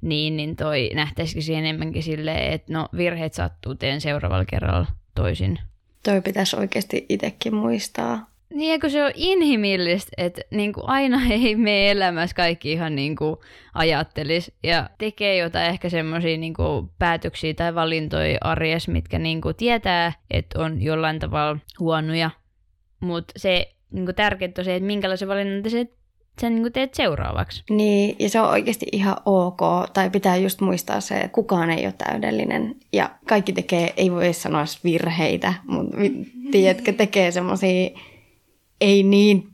niin, 0.00 0.36
niin 0.36 0.56
toi 0.56 0.90
nähtäisikö 0.94 1.40
siihen 1.40 1.64
enemmänkin 1.64 2.02
silleen, 2.02 2.52
että 2.52 2.72
no 2.72 2.88
virheet 2.96 3.34
sattuu, 3.34 3.74
teen 3.74 4.00
seuraavalla 4.00 4.44
kerralla 4.44 4.86
toisin. 5.14 5.58
Toi 6.02 6.20
pitäisi 6.20 6.56
oikeasti 6.56 7.06
itsekin 7.08 7.54
muistaa. 7.54 8.28
Niin, 8.54 8.72
eikö 8.72 8.88
se 8.88 9.04
on 9.04 9.12
inhimillistä, 9.14 10.10
että 10.16 10.42
niin 10.50 10.72
kuin 10.72 10.88
aina 10.88 11.20
ei 11.30 11.56
me 11.56 11.90
elämässä 11.90 12.36
kaikki 12.36 12.72
ihan 12.72 12.94
niin 12.94 13.16
kuin 13.16 13.36
ajattelis 13.74 14.52
ja 14.62 14.90
tekee 14.98 15.36
jotain 15.36 15.70
ehkä 15.70 15.88
semmoisia 15.88 16.38
niin 16.38 16.54
päätöksiä 16.98 17.54
tai 17.54 17.74
valintoja 17.74 18.38
arjes, 18.40 18.88
mitkä 18.88 19.18
niin 19.18 19.40
kuin 19.40 19.56
tietää, 19.56 20.12
että 20.30 20.60
on 20.60 20.82
jollain 20.82 21.18
tavalla 21.18 21.58
huonoja. 21.78 22.30
Mutta 23.00 23.34
se 23.36 23.72
niin 23.90 24.04
kuin 24.04 24.14
tärkeintä 24.14 24.60
on 24.60 24.64
se, 24.64 24.74
että 24.74 24.86
minkälaisen 24.86 25.28
valinnan 25.28 25.70
se 25.70 25.86
sen 26.38 26.54
niin 26.54 26.72
teet 26.72 26.94
seuraavaksi. 26.94 27.62
Niin, 27.70 28.16
ja 28.18 28.28
se 28.28 28.40
on 28.40 28.50
oikeasti 28.50 28.86
ihan 28.92 29.16
ok. 29.26 29.60
Tai 29.92 30.10
pitää 30.10 30.36
just 30.36 30.60
muistaa 30.60 31.00
se, 31.00 31.14
että 31.14 31.28
kukaan 31.28 31.70
ei 31.70 31.86
ole 31.86 31.94
täydellinen. 31.98 32.76
Ja 32.92 33.10
kaikki 33.28 33.52
tekee, 33.52 33.92
ei 33.96 34.12
voi 34.12 34.32
sanoa 34.32 34.64
virheitä, 34.84 35.54
mutta 35.66 35.96
tiedätkö, 36.50 36.92
tekee 36.92 37.30
semmoisia 37.30 37.90
ei 38.80 39.02
niin 39.02 39.48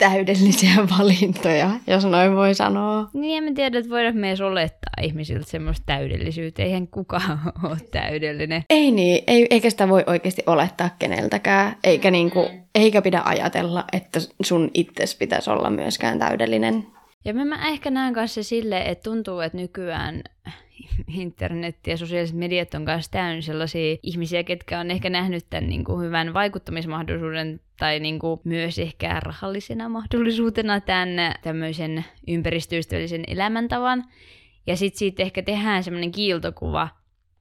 täydellisiä 0.00 0.70
valintoja, 0.98 1.70
jos 1.86 2.04
noin 2.04 2.36
voi 2.36 2.54
sanoa. 2.54 3.08
Niin, 3.12 3.38
en 3.38 3.44
mä 3.44 3.54
tiedä, 3.54 3.78
että 3.78 3.90
voidaan 3.90 4.16
me 4.16 4.28
edes 4.28 4.40
olettaa 4.40 4.92
ihmisiltä 5.02 5.50
semmoista 5.50 5.86
täydellisyyttä. 5.86 6.62
Eihän 6.62 6.88
kukaan 6.88 7.40
ole 7.68 7.76
täydellinen. 7.90 8.62
Ei 8.70 8.90
niin, 8.90 9.24
ei, 9.26 9.46
eikä 9.50 9.70
sitä 9.70 9.88
voi 9.88 10.04
oikeasti 10.06 10.42
olettaa 10.46 10.90
keneltäkään. 10.98 11.76
Eikä, 11.84 12.10
niinku, 12.10 12.48
eikä 12.74 13.02
pidä 13.02 13.22
ajatella, 13.24 13.84
että 13.92 14.20
sun 14.42 14.70
itses 14.74 15.14
pitäisi 15.14 15.50
olla 15.50 15.70
myöskään 15.70 16.18
täydellinen. 16.18 16.86
Ja 17.24 17.34
mä, 17.34 17.44
mä 17.44 17.68
ehkä 17.68 17.90
näen 17.90 18.14
kanssa 18.14 18.42
sille, 18.42 18.82
että 18.82 19.10
tuntuu, 19.10 19.40
että 19.40 19.58
nykyään 19.58 20.22
internet 21.22 21.76
ja 21.86 21.96
sosiaaliset 21.96 22.36
mediat 22.36 22.74
on 22.74 22.84
kanssa 22.84 23.10
täynnä 23.10 23.40
sellaisia 23.40 23.96
ihmisiä, 24.02 24.44
ketkä 24.44 24.80
on 24.80 24.90
ehkä 24.90 25.10
nähnyt 25.10 25.46
tämän 25.50 25.68
niin 25.68 25.84
kuin 25.84 26.06
hyvän 26.06 26.34
vaikuttamismahdollisuuden 26.34 27.60
tai 27.80 28.00
niin 28.00 28.18
kuin 28.18 28.40
myös 28.44 28.78
ehkä 28.78 29.20
rahallisena 29.20 29.88
mahdollisuutena 29.88 30.80
tämän 30.80 31.34
tämmöisen 31.42 32.04
ympäristöystävällisen 32.28 33.24
elämäntavan. 33.26 34.04
Ja 34.66 34.76
sitten 34.76 34.98
siitä 34.98 35.22
ehkä 35.22 35.42
tehdään 35.42 35.84
semmoinen 35.84 36.12
kiiltokuva, 36.12 36.88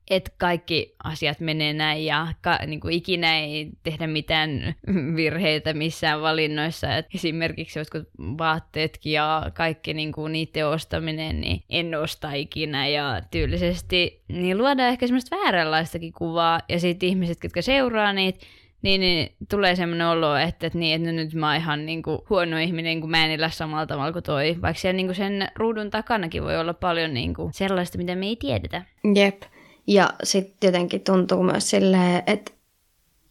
että 0.09 0.31
kaikki 0.37 0.95
asiat 1.03 1.39
menee 1.39 1.73
näin 1.73 2.05
ja 2.05 2.27
ka, 2.41 2.59
niin 2.67 2.79
kuin 2.79 2.93
ikinä 2.93 3.39
ei 3.39 3.69
tehdä 3.83 4.07
mitään 4.07 4.75
virheitä 5.15 5.73
missään 5.73 6.21
valinnoissa. 6.21 6.97
Et 6.97 7.07
esimerkiksi 7.15 7.79
jotkut 7.79 8.07
vaatteetkin 8.17 9.11
ja 9.11 9.51
kaikki 9.53 9.93
niin 9.93 10.11
kuin 10.11 10.31
niiden 10.31 10.67
ostaminen, 10.67 11.41
niin 11.41 11.63
en 11.69 11.95
osta 11.95 12.33
ikinä 12.33 12.87
ja 12.87 13.21
tyylisesti 13.31 14.23
niin 14.27 14.57
luodaan 14.57 14.89
ehkä 14.89 15.07
semmoista 15.07 15.35
vääränlaistakin 15.35 16.13
kuvaa 16.13 16.59
ja 16.69 16.79
sitten 16.79 17.09
ihmiset, 17.09 17.37
jotka 17.43 17.61
seuraa 17.61 18.13
niitä, 18.13 18.45
niin, 18.81 19.01
niin 19.01 19.35
tulee 19.49 19.75
semmoinen 19.75 20.07
olo, 20.07 20.35
että, 20.35 20.67
että, 20.67 20.79
niin, 20.79 20.95
että 20.95 21.11
nyt 21.11 21.33
mä 21.33 21.47
oon 21.47 21.55
ihan 21.55 21.85
niin 21.85 22.03
kuin, 22.03 22.19
huono 22.29 22.57
ihminen, 22.57 23.01
kun 23.01 23.11
mä 23.11 23.25
en 23.25 23.31
elä 23.31 23.49
samalla 23.49 23.85
tavalla 23.85 24.13
kuin 24.13 24.23
toi. 24.23 24.57
Vaikka 24.61 24.81
siellä 24.81 24.95
niin 24.95 25.07
kuin 25.07 25.15
sen 25.15 25.47
ruudun 25.55 25.89
takanakin 25.89 26.43
voi 26.43 26.57
olla 26.57 26.73
paljon 26.73 27.13
niin 27.13 27.33
kuin, 27.33 27.53
sellaista, 27.53 27.97
mitä 27.97 28.15
me 28.15 28.25
ei 28.25 28.35
tiedetä. 28.35 28.85
Jep. 29.15 29.41
Ja 29.87 30.09
sitten 30.23 30.67
jotenkin 30.67 31.01
tuntuu 31.01 31.43
myös 31.43 31.69
silleen, 31.69 32.23
että 32.27 32.51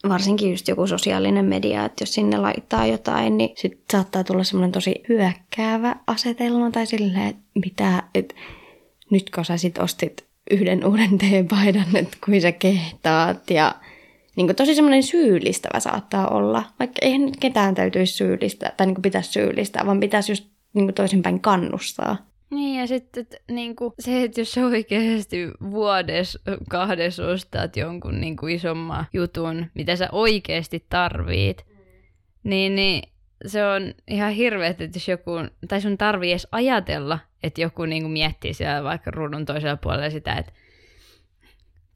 varsinkin 0.09 0.51
just 0.51 0.69
joku 0.69 0.87
sosiaalinen 0.87 1.45
media, 1.45 1.85
että 1.85 2.03
jos 2.03 2.15
sinne 2.15 2.37
laittaa 2.37 2.87
jotain, 2.87 3.37
niin 3.39 3.51
sitten 3.57 3.85
saattaa 3.93 4.25
tulla 4.25 4.45
semmoinen 4.45 4.73
tosi 4.73 4.95
hyökkäävä 5.09 5.97
asetelma 6.07 6.71
tai 6.71 6.87
silleen, 6.87 7.27
että 7.27 7.43
mitä, 7.55 8.03
että 8.15 8.35
nyt 9.11 9.31
kun 9.31 9.45
sä 9.45 9.57
sit 9.57 9.79
ostit 9.79 10.25
yhden 10.51 10.87
uuden 10.87 11.19
teepaidan, 11.19 11.97
että 11.97 12.17
kuin 12.25 12.43
sä 12.43 12.53
kehtaat 12.53 13.51
ja 13.51 13.75
niin 14.39 14.57
tosi 14.57 14.75
semmoinen 14.75 15.03
syyllistävä 15.03 15.81
saattaa 15.81 16.29
olla, 16.29 16.65
vaikka 16.79 16.99
eihän 17.03 17.33
ketään 17.41 17.75
täytyisi 17.75 18.13
syyllistää 18.13 18.73
tai 18.77 18.87
niin 18.87 19.03
pitäisi 19.03 19.33
syyllistää, 19.33 19.87
vaan 19.87 20.01
pitäisi 20.01 20.33
just 20.33 20.47
niin 20.73 20.95
toisinpäin 20.95 21.41
kannustaa. 21.41 22.17
Niin 22.51 22.81
ja 22.81 22.87
sitten 22.87 23.21
että, 23.21 23.37
niinku, 23.51 23.95
se, 23.99 24.23
että 24.23 24.41
jos 24.41 24.59
oikeasti 24.59 25.51
vuodessa 25.71 26.39
kahdessa 26.69 27.27
ostat 27.27 27.77
jonkun 27.77 28.21
niinku, 28.21 28.47
isomman 28.47 29.07
jutun, 29.13 29.67
mitä 29.75 29.97
sä 29.97 30.09
oikeasti 30.13 30.87
tarvit, 30.89 31.67
niin, 32.43 32.77
niin 32.77 33.03
se 33.47 33.67
on 33.67 33.95
ihan 34.09 34.33
hirveä, 34.33 34.69
että 34.69 34.85
jos 34.95 35.09
joku, 35.09 35.31
tai 35.69 35.81
sun 35.81 35.99
tarvii 35.99 36.31
edes 36.31 36.49
ajatella, 36.53 37.19
että 37.43 37.61
joku 37.61 37.85
niinku 37.85 38.09
miettii 38.09 38.55
siellä 38.55 38.85
vaikka 38.85 39.11
ruudun 39.11 39.45
toisella 39.45 39.77
puolella 39.77 40.11
sitä, 40.11 40.35
että 40.35 40.53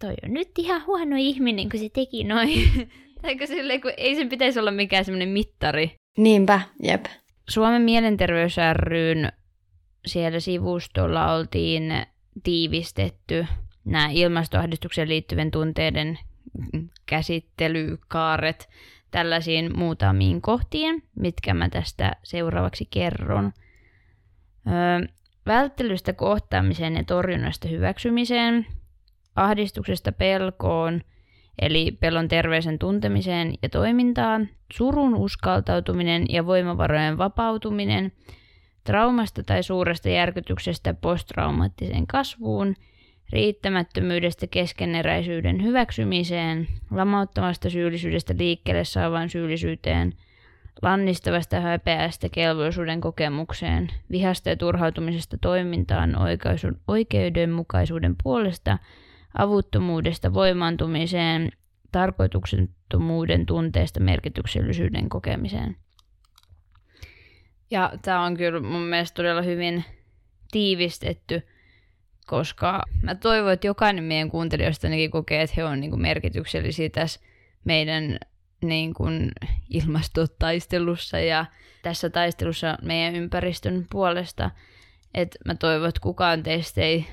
toi 0.03 0.15
on 0.25 0.35
nyt 0.35 0.51
ihan 0.59 0.87
huono 0.87 1.17
ihminen, 1.19 1.69
kun 1.69 1.81
se 1.81 1.89
teki 1.89 2.25
noin. 2.25 2.89
tai 3.23 3.47
silleen, 3.47 3.81
kun 3.81 3.93
ei 3.97 4.17
sen 4.17 4.29
pitäisi 4.29 4.61
olla 4.61 4.71
mikään 4.71 5.05
semmoinen 5.05 5.29
mittari. 5.29 5.95
Niinpä, 6.19 6.61
jep. 6.83 7.05
Suomen 7.49 7.83
mielenterveys 7.83 8.57
ryn 8.73 9.33
siellä 10.07 10.41
sivustolla 10.41 11.35
oltiin 11.35 11.93
tiivistetty 12.43 13.47
nämä 13.85 14.09
ilmastoahdistukseen 14.13 15.09
liittyvien 15.09 15.51
tunteiden 15.51 16.19
käsittelykaaret 17.07 18.69
tällaisiin 19.11 19.79
muutamiin 19.79 20.43
kohtiin, 20.43 21.03
mitkä 21.15 21.55
mä 21.55 21.69
tästä 21.69 22.13
seuraavaksi 22.23 22.89
kerron. 22.91 23.53
Öö, 24.67 25.09
välttelystä 25.47 26.13
kohtaamiseen 26.13 26.95
ja 26.95 27.05
torjunnasta 27.05 27.69
hyväksymiseen, 27.69 28.67
ahdistuksesta 29.37 30.13
pelkoon, 30.13 31.01
eli 31.63 31.97
pelon 32.01 32.29
terveisen 32.29 32.79
tuntemiseen 32.79 33.55
ja 33.63 33.69
toimintaan, 33.69 34.49
surun 34.73 35.15
uskaltautuminen 35.15 36.25
ja 36.29 36.47
voimavarojen 36.47 37.19
vapautuminen– 37.19 38.13
traumasta 38.85 39.43
tai 39.43 39.63
suuresta 39.63 40.09
järkytyksestä 40.09 40.95
posttraumaattiseen 40.95 42.07
kasvuun, 42.07 42.75
riittämättömyydestä 43.33 44.47
keskeneräisyyden 44.47 45.63
hyväksymiseen, 45.63 46.69
lamauttavasta 46.91 47.71
syyllisyydestä 47.71 48.35
liikkeelle 48.39 48.85
saavaan 48.85 49.31
syyllisyyteen, 49.31 50.13
lannistavasta 50.83 51.61
häpeästä 51.61 52.29
kelvollisuuden 52.29 53.01
kokemukseen, 53.01 53.89
vihasta 54.11 54.49
ja 54.49 54.57
turhautumisesta 54.57 55.37
toimintaan 55.41 56.17
oikeudenmukaisuuden 56.89 58.17
puolesta, 58.23 58.79
avuttomuudesta 59.39 60.35
voimaantumiseen, 60.35 61.53
tarkoituksettomuuden 61.93 63.47
tunteesta 63.47 64.01
merkityksellisyyden 64.01 65.09
kokemiseen. 65.09 65.77
Ja 67.71 67.93
tämä 68.03 68.25
on 68.25 68.37
kyllä 68.37 68.61
mun 68.61 68.83
mielestä 68.83 69.17
todella 69.17 69.43
hyvin 69.43 69.85
tiivistetty, 70.51 71.43
koska 72.27 72.83
mä 73.03 73.15
toivon, 73.15 73.53
että 73.53 73.67
jokainen 73.67 74.05
meidän 74.05 74.31
kuuntelijoista 74.31 74.87
ainakin 74.87 75.11
kokee, 75.11 75.43
että 75.43 75.55
he 75.57 75.65
on 75.65 75.81
niin 75.81 76.01
merkityksellisiä 76.01 76.89
tässä 76.91 77.21
meidän 77.65 78.19
niin 78.63 78.95
kuin 78.95 79.33
ilmastotaistelussa 79.71 81.19
ja 81.19 81.47
tässä 81.83 82.11
taistelussa 82.11 82.79
meidän 82.83 83.17
ympäristön 83.17 83.87
puolesta. 83.91 84.51
Että 85.15 85.39
mä 85.47 85.55
toivon, 85.55 85.89
että 85.89 86.01
kukaan 86.01 86.43
teistä 86.43 86.81
ei 86.81 87.07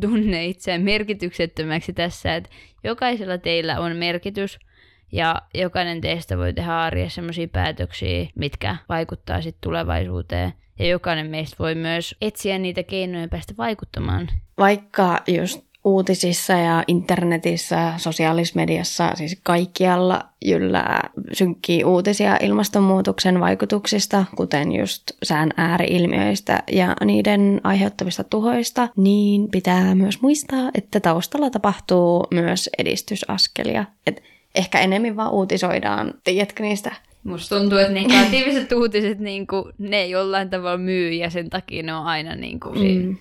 tunne 0.00 0.46
itseään 0.46 0.82
merkityksettömäksi 0.82 1.92
tässä, 1.92 2.34
että 2.36 2.50
jokaisella 2.84 3.38
teillä 3.38 3.80
on 3.80 3.96
merkitys– 3.96 4.58
ja 5.14 5.42
jokainen 5.54 6.00
teistä 6.00 6.38
voi 6.38 6.52
tehdä 6.52 6.78
arjessa 6.78 7.14
sellaisia 7.14 7.48
päätöksiä, 7.48 8.26
mitkä 8.34 8.76
vaikuttaa 8.88 9.42
sitten 9.42 9.60
tulevaisuuteen. 9.60 10.52
Ja 10.78 10.86
jokainen 10.86 11.30
meistä 11.30 11.56
voi 11.58 11.74
myös 11.74 12.16
etsiä 12.20 12.58
niitä 12.58 12.82
keinoja 12.82 13.28
päästä 13.28 13.54
vaikuttamaan. 13.58 14.28
Vaikka 14.58 15.22
just 15.28 15.64
uutisissa 15.84 16.52
ja 16.52 16.84
internetissä, 16.88 17.94
sosiaalisessa 17.96 18.60
mediassa, 18.60 19.12
siis 19.14 19.40
kaikkialla 19.42 20.24
jyllää 20.44 21.10
synkkiä 21.32 21.86
uutisia 21.86 22.36
ilmastonmuutoksen 22.42 23.40
vaikutuksista, 23.40 24.24
kuten 24.36 24.72
just 24.72 25.02
sään 25.22 25.50
ääriilmiöistä 25.56 26.62
ja 26.72 26.96
niiden 27.04 27.60
aiheuttamista 27.64 28.24
tuhoista, 28.24 28.88
niin 28.96 29.50
pitää 29.50 29.94
myös 29.94 30.22
muistaa, 30.22 30.70
että 30.74 31.00
taustalla 31.00 31.50
tapahtuu 31.50 32.26
myös 32.30 32.70
edistysaskelia. 32.78 33.84
Et 34.06 34.22
ehkä 34.54 34.80
enemmän 34.80 35.16
vaan 35.16 35.32
uutisoidaan. 35.32 36.14
Tiedätkö 36.24 36.62
niistä? 36.62 36.92
Musta 37.24 37.58
tuntuu, 37.58 37.78
että 37.78 37.92
negatiiviset 37.92 38.72
uutiset, 38.72 39.18
niin 39.18 39.46
kuin, 39.46 39.64
ne 39.78 40.06
jollain 40.06 40.50
tavalla 40.50 40.78
myy 40.78 41.12
ja 41.12 41.30
sen 41.30 41.50
takia 41.50 41.82
ne 41.82 41.94
on 41.94 42.06
aina 42.06 42.34
niin 42.34 42.60
kuin, 42.60 42.78
mm. 42.78 43.16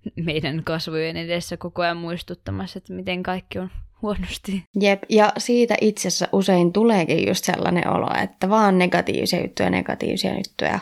meidän 0.26 0.64
kasvojen 0.64 1.16
edessä 1.16 1.56
koko 1.56 1.82
ajan 1.82 1.96
muistuttamassa, 1.96 2.78
että 2.78 2.92
miten 2.92 3.22
kaikki 3.22 3.58
on 3.58 3.70
huonosti. 4.02 4.62
Jep, 4.80 5.02
ja 5.08 5.32
siitä 5.38 5.74
itse 5.80 6.08
asiassa 6.08 6.28
usein 6.32 6.72
tuleekin 6.72 7.28
just 7.28 7.44
sellainen 7.44 7.88
olo, 7.88 8.08
että 8.22 8.48
vaan 8.48 8.78
negatiivisia 8.78 9.40
juttuja, 9.40 9.70
negatiivisia 9.70 10.34
juttuja. 10.34 10.78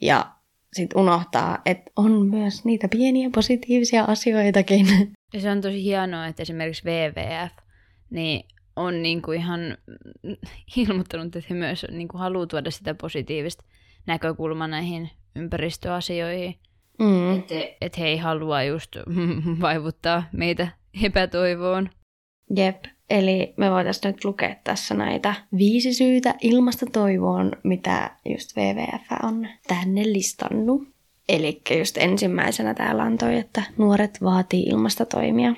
Ja 0.00 0.26
sitten 0.72 1.00
unohtaa, 1.00 1.58
että 1.66 1.90
on 1.96 2.26
myös 2.26 2.64
niitä 2.64 2.88
pieniä 2.88 3.30
positiivisia 3.34 4.04
asioitakin. 4.04 4.86
Ja 5.34 5.40
se 5.40 5.50
on 5.50 5.60
tosi 5.60 5.82
hienoa, 5.82 6.26
että 6.26 6.42
esimerkiksi 6.42 6.84
WWF 6.84 7.52
niin 8.10 8.44
on 8.76 9.02
niinku 9.02 9.32
ihan 9.32 9.60
ilmoittanut, 10.76 11.36
että 11.36 11.48
he 11.50 11.54
myös 11.54 11.86
niinku 11.90 12.18
haluaa 12.18 12.46
tuoda 12.46 12.70
sitä 12.70 12.94
positiivista 12.94 13.64
näkökulmaa 14.06 14.68
näihin 14.68 15.10
ympäristöasioihin. 15.36 16.54
Mm. 16.98 17.38
Että 17.38 17.54
et 17.80 17.98
he 17.98 18.06
ei 18.06 18.16
halua 18.16 18.62
just 18.62 18.96
vaivuttaa 19.60 20.22
meitä 20.32 20.68
epätoivoon. 21.02 21.90
Jep, 22.56 22.84
eli 23.10 23.54
me 23.56 23.70
voitaisiin 23.70 24.12
nyt 24.12 24.24
lukea 24.24 24.56
tässä 24.64 24.94
näitä 24.94 25.34
viisi 25.58 25.94
syytä 25.94 26.34
ilmastotoivoon, 26.42 27.52
mitä 27.64 28.10
just 28.28 28.56
WWF 28.56 29.22
on 29.22 29.48
tänne 29.68 30.02
listannut. 30.02 30.88
Eli 31.28 31.62
just 31.78 31.98
ensimmäisenä 31.98 32.74
täällä 32.74 33.02
on 33.02 33.18
toi, 33.18 33.38
että 33.38 33.62
nuoret 33.78 34.18
vaatii 34.22 34.62
ilmastotoimia. 34.62 35.54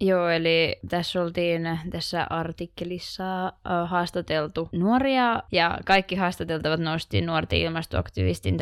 Joo, 0.00 0.28
eli 0.28 0.76
tässä 0.88 1.22
oltiin 1.22 1.78
tässä 1.90 2.26
artikkelissa 2.30 3.52
haastateltu 3.86 4.68
nuoria 4.72 5.42
ja 5.52 5.78
kaikki 5.84 6.14
haastateltavat 6.14 6.80
nosti 6.80 7.20
nuorten 7.20 7.58
ilmastoaktivistin 7.58 8.56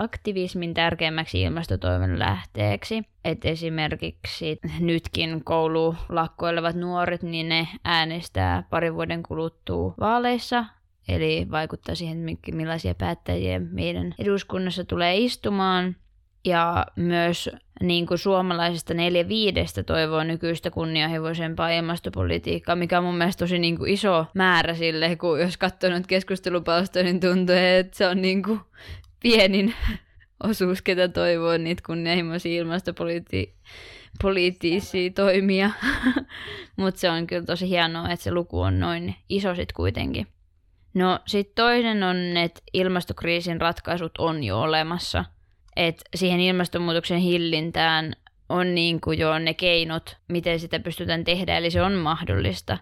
aktivismin 0.00 0.74
tärkeimmäksi 0.74 1.42
ilmastotoimen 1.42 2.18
lähteeksi. 2.18 3.02
Et 3.24 3.44
esimerkiksi 3.44 4.58
nytkin 4.80 5.44
koululakkoilevat 5.44 6.76
nuoret, 6.76 7.22
niin 7.22 7.48
ne 7.48 7.68
äänestää 7.84 8.62
parin 8.70 8.94
vuoden 8.94 9.22
kuluttua 9.22 9.94
vaaleissa, 10.00 10.64
eli 11.08 11.46
vaikuttaa 11.50 11.94
siihen, 11.94 12.38
millaisia 12.52 12.94
päättäjiä 12.94 13.58
meidän 13.58 14.14
eduskunnassa 14.18 14.84
tulee 14.84 15.16
istumaan. 15.16 15.96
Ja 16.44 16.86
myös 16.96 17.50
niin 17.82 18.06
kuin 18.06 18.18
suomalaisesta 18.18 18.94
neljä 18.94 19.28
viidestä 19.28 19.82
toivoo 19.82 20.24
nykyistä 20.24 20.70
kunnianhimoisempaa 20.70 21.70
ilmastopolitiikkaa, 21.70 22.76
mikä 22.76 22.98
on 22.98 23.04
mun 23.04 23.18
mielestä 23.18 23.38
tosi 23.38 23.58
niin 23.58 23.78
kuin 23.78 23.92
iso 23.92 24.26
määrä 24.34 24.74
sille, 24.74 25.16
kun 25.16 25.40
jos 25.40 25.56
katsoo 25.56 25.90
keskustelupalstoja, 26.06 27.04
niin 27.04 27.20
tuntuu, 27.20 27.54
että 27.78 27.96
se 27.96 28.06
on 28.06 28.22
niin 28.22 28.42
kuin 28.42 28.60
pienin 29.22 29.74
osuus, 30.48 30.82
ketä 30.82 31.08
toivoo 31.08 31.56
niitä 31.56 31.82
kunnianhimoisia 31.86 32.60
ilmastopoliittisia 32.60 35.10
toimia. 35.14 35.70
Mutta 36.76 37.00
se 37.00 37.10
on 37.10 37.26
kyllä 37.26 37.44
tosi 37.44 37.68
hienoa, 37.68 38.10
että 38.10 38.24
se 38.24 38.32
luku 38.32 38.60
on 38.60 38.80
noin 38.80 39.14
iso 39.28 39.54
sitten 39.54 39.74
kuitenkin. 39.74 40.26
No 40.94 41.18
sitten 41.26 41.54
toinen 41.54 42.02
on, 42.02 42.36
että 42.36 42.60
ilmastokriisin 42.72 43.60
ratkaisut 43.60 44.12
on 44.18 44.44
jo 44.44 44.60
olemassa. 44.60 45.24
Että 45.76 46.04
siihen 46.14 46.40
ilmastonmuutoksen 46.40 47.18
hillintään 47.18 48.12
on 48.48 48.74
niin 48.74 49.00
kuin 49.00 49.18
jo 49.18 49.38
ne 49.38 49.54
keinot, 49.54 50.16
miten 50.28 50.60
sitä 50.60 50.80
pystytään 50.80 51.24
tehdä, 51.24 51.56
eli 51.56 51.70
se 51.70 51.82
on 51.82 51.92
mahdollista. 51.92 52.78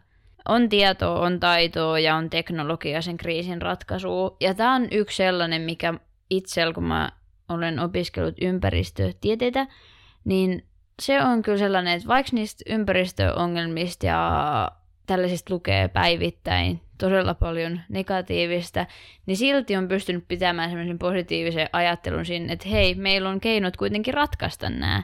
On 0.49 0.69
tietoa, 0.69 1.21
on 1.21 1.41
taitoa 1.41 1.99
ja 1.99 2.17
on 2.17 2.31
teknologia 2.31 3.03
sen 3.03 3.17
kriisin 3.17 3.63
ratkaisuun. 3.63 4.37
Ja 4.41 4.55
tämä 4.55 4.75
on 4.75 4.89
yksi 4.91 5.17
sellainen, 5.17 5.63
mikä 5.63 5.95
itsellä, 6.31 6.73
kun 6.73 6.85
mä 6.85 7.13
olen 7.49 7.79
opiskellut 7.79 8.35
ympäristötieteitä, 8.41 9.67
niin 10.25 10.67
se 11.03 11.23
on 11.23 11.43
kyllä 11.43 11.59
sellainen, 11.59 11.97
että 11.97 12.09
vaikka 12.09 12.31
niistä 12.35 12.65
ympäristöongelmista 12.75 14.07
ja 14.07 14.73
tällaisista 15.07 15.55
lukee 15.55 15.89
päivittäin 15.89 16.81
todella 16.99 17.35
paljon 17.35 17.81
negatiivista, 17.89 18.87
niin 19.27 19.37
silti 19.37 19.77
on 19.77 19.89
pystynyt 19.89 20.29
pitämään 20.29 20.71
semmoisen 20.71 20.99
positiivisen 20.99 21.69
ajattelun 21.73 22.27
siinä, 22.27 22.53
että 22.53 22.69
hei, 22.69 22.95
meillä 22.95 23.29
on 23.29 23.41
keinot 23.41 23.77
kuitenkin 23.77 24.15
ratkaista 24.15 24.71
nämä. 24.71 25.03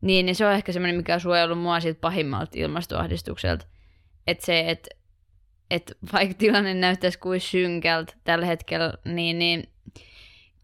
Niin, 0.00 0.26
niin 0.26 0.34
se 0.34 0.46
on 0.46 0.52
ehkä 0.52 0.72
semmoinen, 0.72 0.96
mikä 0.96 1.14
on 1.14 1.20
suojellut 1.20 1.58
mua 1.58 1.80
siitä 1.80 2.00
pahimmalta 2.00 2.52
ilmastoahdistukselta. 2.54 3.66
Että 4.26 4.46
se, 4.46 4.64
että 4.70 4.88
että 5.70 5.94
vaikka 6.12 6.34
tilanne 6.34 6.74
näyttäisi 6.74 7.18
kuin 7.18 7.40
synkältä 7.40 8.14
tällä 8.24 8.46
hetkellä, 8.46 8.92
niin, 9.04 9.38
niin 9.38 9.68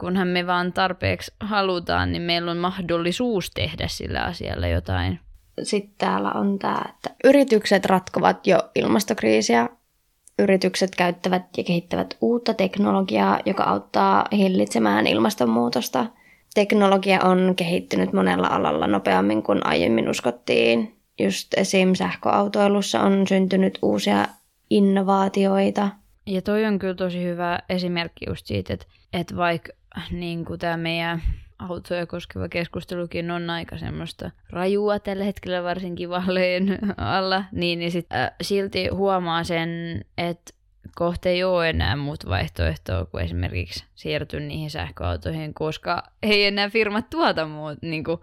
kunhan 0.00 0.28
me 0.28 0.46
vaan 0.46 0.72
tarpeeksi 0.72 1.32
halutaan, 1.40 2.12
niin 2.12 2.22
meillä 2.22 2.50
on 2.50 2.56
mahdollisuus 2.56 3.50
tehdä 3.50 3.88
sillä 3.88 4.20
asialla 4.22 4.66
jotain. 4.66 5.20
Sitten 5.62 5.94
täällä 5.98 6.32
on 6.32 6.58
tämä, 6.58 6.82
että 6.88 7.10
yritykset 7.24 7.86
ratkovat 7.86 8.46
jo 8.46 8.58
ilmastokriisiä. 8.74 9.68
Yritykset 10.38 10.90
käyttävät 10.96 11.42
ja 11.56 11.64
kehittävät 11.64 12.16
uutta 12.20 12.54
teknologiaa, 12.54 13.40
joka 13.46 13.64
auttaa 13.64 14.26
hillitsemään 14.32 15.06
ilmastonmuutosta. 15.06 16.06
Teknologia 16.54 17.20
on 17.24 17.54
kehittynyt 17.56 18.12
monella 18.12 18.46
alalla 18.46 18.86
nopeammin 18.86 19.42
kuin 19.42 19.66
aiemmin 19.66 20.08
uskottiin. 20.08 20.96
Just 21.18 21.54
esim. 21.56 21.94
sähköautoilussa 21.94 23.00
on 23.00 23.26
syntynyt 23.26 23.78
uusia 23.82 24.26
innovaatioita. 24.70 25.88
Ja 26.26 26.42
toi 26.42 26.64
on 26.64 26.78
kyllä 26.78 26.94
tosi 26.94 27.24
hyvä 27.24 27.58
esimerkki 27.68 28.24
just 28.28 28.46
siitä, 28.46 28.74
että, 28.74 28.86
että 29.12 29.36
vaikka 29.36 29.72
niin 30.10 30.44
kuin 30.44 30.58
tämä 30.58 30.76
meidän 30.76 31.22
autoja 31.58 32.06
koskeva 32.06 32.48
keskustelukin 32.48 33.30
on 33.30 33.50
aika 33.50 33.78
semmoista 33.78 34.30
rajua 34.50 34.98
tällä 34.98 35.24
hetkellä 35.24 35.62
varsinkin 35.62 36.10
valeen 36.10 36.78
alla, 36.96 37.44
niin, 37.52 37.78
niin 37.78 37.90
sit, 37.90 38.12
äh, 38.12 38.30
silti 38.42 38.88
huomaa 38.88 39.44
sen, 39.44 39.68
että 40.18 40.52
kohta 40.94 41.28
ei 41.28 41.44
ole 41.44 41.70
enää 41.70 41.96
muut 41.96 42.26
vaihtoehtoa 42.26 43.04
kuin 43.04 43.24
esimerkiksi 43.24 43.84
siirtyä 43.94 44.40
niihin 44.40 44.70
sähköautoihin, 44.70 45.54
koska 45.54 46.02
ei 46.22 46.44
enää 46.44 46.70
firmat 46.70 47.10
tuota 47.10 47.46
muut, 47.46 47.82
niin 47.82 48.04
kuin, 48.04 48.20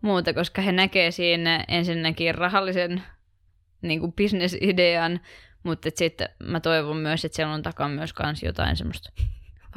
muuta, 0.00 0.34
koska 0.34 0.62
he 0.62 0.72
näkee 0.72 1.10
siinä 1.10 1.64
ensinnäkin 1.68 2.34
rahallisen 2.34 3.02
niin 3.82 4.00
kuin 4.00 4.12
bisnesidean, 4.12 5.20
mutta 5.62 5.88
sitten 5.94 6.28
mä 6.42 6.60
toivon 6.60 6.96
myös, 6.96 7.24
että 7.24 7.36
siellä 7.36 7.54
on 7.54 7.62
takaa 7.62 7.88
myös 7.88 8.12
kans 8.12 8.42
jotain 8.42 8.76
semmoista 8.76 9.12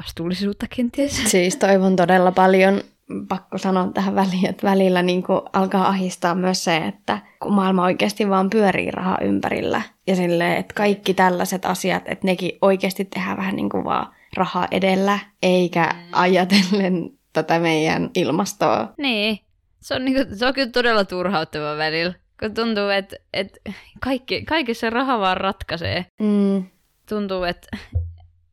vastuullisuutta 0.00 0.66
kenties. 0.76 1.22
Siis 1.30 1.56
toivon 1.56 1.96
todella 1.96 2.32
paljon, 2.32 2.80
pakko 3.28 3.58
sanoa 3.58 3.88
tähän 3.94 4.14
väliin, 4.14 4.48
että 4.48 4.66
välillä 4.66 5.02
niin 5.02 5.24
alkaa 5.52 5.88
ahistaa 5.88 6.34
myös 6.34 6.64
se, 6.64 6.76
että 6.76 7.18
kun 7.40 7.52
maailma 7.52 7.84
oikeasti 7.84 8.28
vaan 8.28 8.50
pyörii 8.50 8.90
raha 8.90 9.18
ympärillä 9.22 9.82
ja 10.06 10.16
silleen, 10.16 10.56
että 10.56 10.74
kaikki 10.74 11.14
tällaiset 11.14 11.64
asiat, 11.64 12.02
että 12.06 12.26
nekin 12.26 12.52
oikeasti 12.62 13.04
tehdään 13.04 13.36
vähän 13.36 13.56
niin 13.56 13.68
kuin 13.68 13.84
vaan 13.84 14.14
rahaa 14.36 14.68
edellä, 14.70 15.18
eikä 15.42 15.94
ajatellen 16.12 17.10
tätä 17.32 17.58
meidän 17.58 18.10
ilmastoa. 18.14 18.92
Niin, 18.98 19.38
se 19.80 19.94
on, 19.94 20.04
niin 20.04 20.14
kuin, 20.14 20.38
se 20.38 20.46
on 20.46 20.54
kyllä 20.54 20.70
todella 20.70 21.04
turhauttava 21.04 21.76
välillä, 21.76 22.14
kun 22.40 22.54
tuntuu, 22.54 22.88
että, 22.88 23.16
että 23.32 23.60
kaikki, 24.00 24.44
kaikessa 24.44 24.90
raha 24.90 25.20
vaan 25.20 25.36
ratkaisee. 25.36 26.06
Mm. 26.20 26.64
Tuntuu, 27.08 27.44
että 27.44 27.68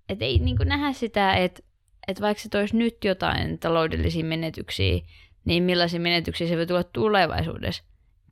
että 0.09 0.25
ei 0.25 0.39
niin 0.39 0.57
nähdä 0.65 0.93
sitä, 0.93 1.33
että, 1.33 1.63
että 2.07 2.21
vaikka 2.21 2.43
se 2.43 2.49
toisi 2.49 2.77
nyt 2.77 3.03
jotain 3.03 3.59
taloudellisia 3.59 4.25
menetyksiä, 4.25 4.99
niin 5.45 5.63
millaisia 5.63 5.99
menetyksiä 5.99 6.47
se 6.47 6.57
voi 6.57 6.67
tulla 6.67 6.83
tulevaisuudessa, 6.83 7.83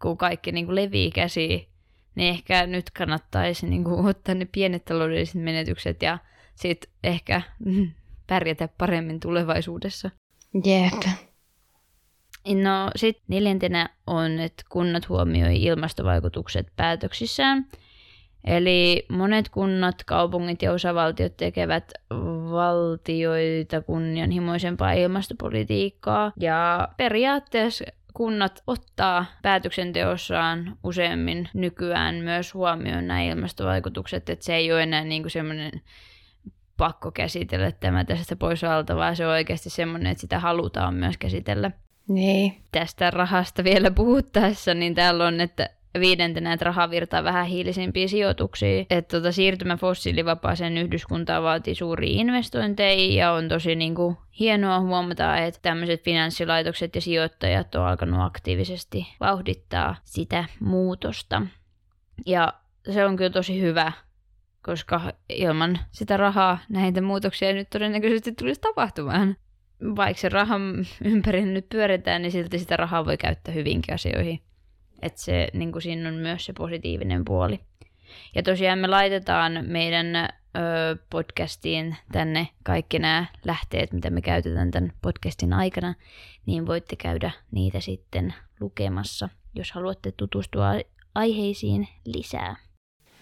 kun 0.02 0.18
kaikki 0.18 0.52
niin 0.52 0.66
kuin 0.66 0.76
levii 0.76 1.12
käsiin. 1.12 1.68
Niin 2.16 2.30
ehkä 2.30 2.68
nyt 2.68 2.90
kannattaisi 2.90 3.68
niin 3.68 3.84
kuin 3.84 4.06
ottaa 4.06 4.36
ne 4.36 4.46
pienet 4.46 4.86
taloudelliset 4.86 5.42
menetykset 5.42 6.02
ja 6.02 6.18
sitten 6.56 6.92
ehkä 7.04 7.42
pärjätä 8.28 8.70
paremmin 8.78 9.20
tulevaisuudessa. 9.20 10.10
Jep. 10.66 11.04
No 12.62 12.92
sitten 12.96 13.24
neljäntenä 13.28 13.90
on, 14.08 14.40
että 14.40 14.64
kunnat 14.70 15.10
huomioi 15.10 15.64
ilmastovaikutukset 15.64 16.68
päätöksissään– 16.76 17.66
Eli 18.46 19.06
monet 19.10 19.50
kunnat, 19.50 20.04
kaupungit 20.04 20.62
ja 20.62 20.72
osavaltiot 20.72 21.38
tekevät 21.38 21.92
valtioita 22.52 23.82
kunnianhimoisempaa 23.82 24.92
ilmastopolitiikkaa 24.92 26.32
ja 26.40 26.88
periaatteessa 26.98 27.86
kunnat 28.14 28.64
ottaa 28.68 29.26
päätöksenteossaan 29.42 30.78
useammin 30.84 31.50
nykyään 31.54 32.16
myös 32.16 32.54
huomioon 32.54 33.08
nämä 33.08 33.22
ilmastovaikutukset, 33.22 34.30
että 34.30 34.46
se 34.46 34.56
ei 34.56 34.72
ole 34.72 34.84
enää 34.84 35.04
niin 35.04 35.30
semmoinen 35.30 35.72
pakko 36.78 37.12
käsitellä 37.12 37.72
tämä 37.72 38.06
tästä 38.06 38.36
pois 38.36 38.64
alta, 38.64 38.96
vaan 38.96 39.16
se 39.16 39.28
on 39.28 39.34
oikeasti 39.34 39.70
semmoinen, 39.70 40.12
että 40.12 40.22
sitä 40.22 40.40
halutaan 40.40 40.94
myös 40.94 41.18
käsitellä. 41.18 41.72
Niin. 42.08 42.56
Tästä 42.72 43.12
rahasta 43.12 43.64
vielä 43.64 43.92
puhuttaessa, 43.92 44.74
niin 44.74 44.96
täällä 44.96 45.28
on, 45.28 45.42
että 45.42 45.70
viidentenä, 46.00 46.54
että 46.54 46.66
raha 46.66 46.90
virtaa 46.90 47.24
vähän 47.24 47.46
hiilisempiin 47.46 48.10
sijoituksiin. 48.10 48.86
Että 48.90 49.18
tota, 49.18 49.32
siirtymä 49.32 49.78
fossiilivapaaseen 49.78 50.78
yhdyskuntaan 50.78 51.44
vaatii 51.44 51.76
suuria 51.76 52.22
investointeja 52.22 53.14
ja 53.14 53.32
on 53.32 53.48
tosi 53.48 53.76
niin 53.76 53.96
kuin, 53.96 54.18
hienoa 54.40 54.80
huomata, 54.80 55.38
että 55.38 55.60
tämmöiset 55.62 56.04
finanssilaitokset 56.04 56.96
ja 56.96 57.02
sijoittajat 57.02 57.76
on 57.76 57.88
alkanut 57.88 58.22
aktiivisesti 58.22 59.08
vauhdittaa 59.20 59.96
sitä 60.04 60.46
muutosta. 60.60 61.42
Ja 62.26 62.54
se 62.92 63.06
on 63.06 63.16
kyllä 63.16 63.30
tosi 63.30 63.62
hyvä, 63.62 63.92
koska 64.62 65.02
ilman 65.30 65.80
sitä 65.92 66.18
rahaa 66.18 66.58
näitä 66.70 67.02
muutoksia 67.02 67.54
nyt 67.54 67.70
todennäköisesti 67.70 68.32
tulisi 68.32 68.62
tapahtumaan. 68.62 69.36
Vaikka 69.96 70.22
se 70.22 70.30
rahan 70.30 70.86
ympäri 71.04 71.46
nyt 71.46 71.70
pyöritään, 71.70 72.22
niin 72.22 72.32
silti 72.32 72.60
sitä 72.60 72.78
rahaa 72.78 73.06
voi 73.06 73.18
käyttää 73.18 73.54
hyvinkin 73.54 73.94
asioihin. 73.94 74.42
Että 75.06 75.22
se, 75.22 75.48
niin 75.54 75.72
kuin 75.72 75.82
siinä 75.82 76.10
on 76.10 76.16
myös 76.16 76.46
se 76.46 76.54
positiivinen 76.54 77.26
puoli. 77.26 77.60
Ja 78.36 78.44
tosiaan 78.44 78.80
me 78.80 78.88
laitetaan 78.88 79.66
meidän 79.68 80.16
ö, 80.16 80.28
podcastiin 81.10 81.96
tänne 82.12 82.48
kaikki 82.64 83.00
nämä 83.00 83.26
lähteet, 83.46 83.94
mitä 83.94 84.10
me 84.10 84.22
käytetään 84.22 84.72
tämän 84.72 84.94
podcastin 85.02 85.54
aikana, 85.54 85.94
niin 86.46 86.66
voitte 86.66 86.96
käydä 86.96 87.32
niitä 87.52 87.80
sitten 87.80 88.34
lukemassa, 88.60 89.30
jos 89.56 89.72
haluatte 89.72 90.12
tutustua 90.12 90.68
aiheisiin 91.16 91.88
lisää. 92.06 92.56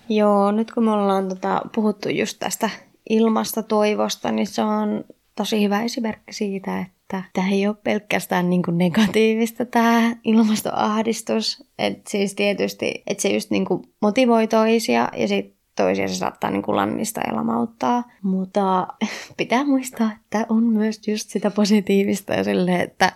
Joo, 0.09 0.51
nyt 0.51 0.71
kun 0.71 0.83
me 0.83 0.91
ollaan 0.91 1.29
tota, 1.29 1.61
puhuttu 1.75 2.09
just 2.09 2.37
tästä 2.39 2.69
ilmastotoivosta, 3.09 4.31
niin 4.31 4.47
se 4.47 4.61
on 4.61 5.05
tosi 5.35 5.63
hyvä 5.63 5.83
esimerkki 5.83 6.33
siitä, 6.33 6.79
että 6.79 7.23
tämä 7.33 7.49
ei 7.49 7.67
ole 7.67 7.75
pelkästään 7.83 8.49
niin 8.49 8.63
kuin 8.63 8.77
negatiivista 8.77 9.65
tämä 9.65 10.15
ilmastoahdistus. 10.23 11.63
Et 11.79 12.07
siis 12.07 12.35
tietysti, 12.35 13.03
että 13.07 13.21
se 13.21 13.29
just 13.29 13.51
niin 13.51 13.65
kuin 13.65 13.83
motivoi 14.01 14.47
toisia 14.47 15.09
ja 15.17 15.27
sitten 15.27 15.57
toisia 15.75 16.07
se 16.07 16.15
saattaa 16.15 16.49
niin 16.49 16.63
kuin 16.63 16.75
lannista 16.75 17.21
ja 17.27 17.35
lamauttaa. 17.35 18.03
Mutta 18.21 18.87
pitää 19.37 19.65
muistaa, 19.65 20.11
että 20.11 20.45
on 20.49 20.63
myös 20.63 21.07
just 21.07 21.29
sitä 21.29 21.51
positiivista 21.51 22.33
ja 22.33 22.43
silleen, 22.43 22.81
että 22.81 23.11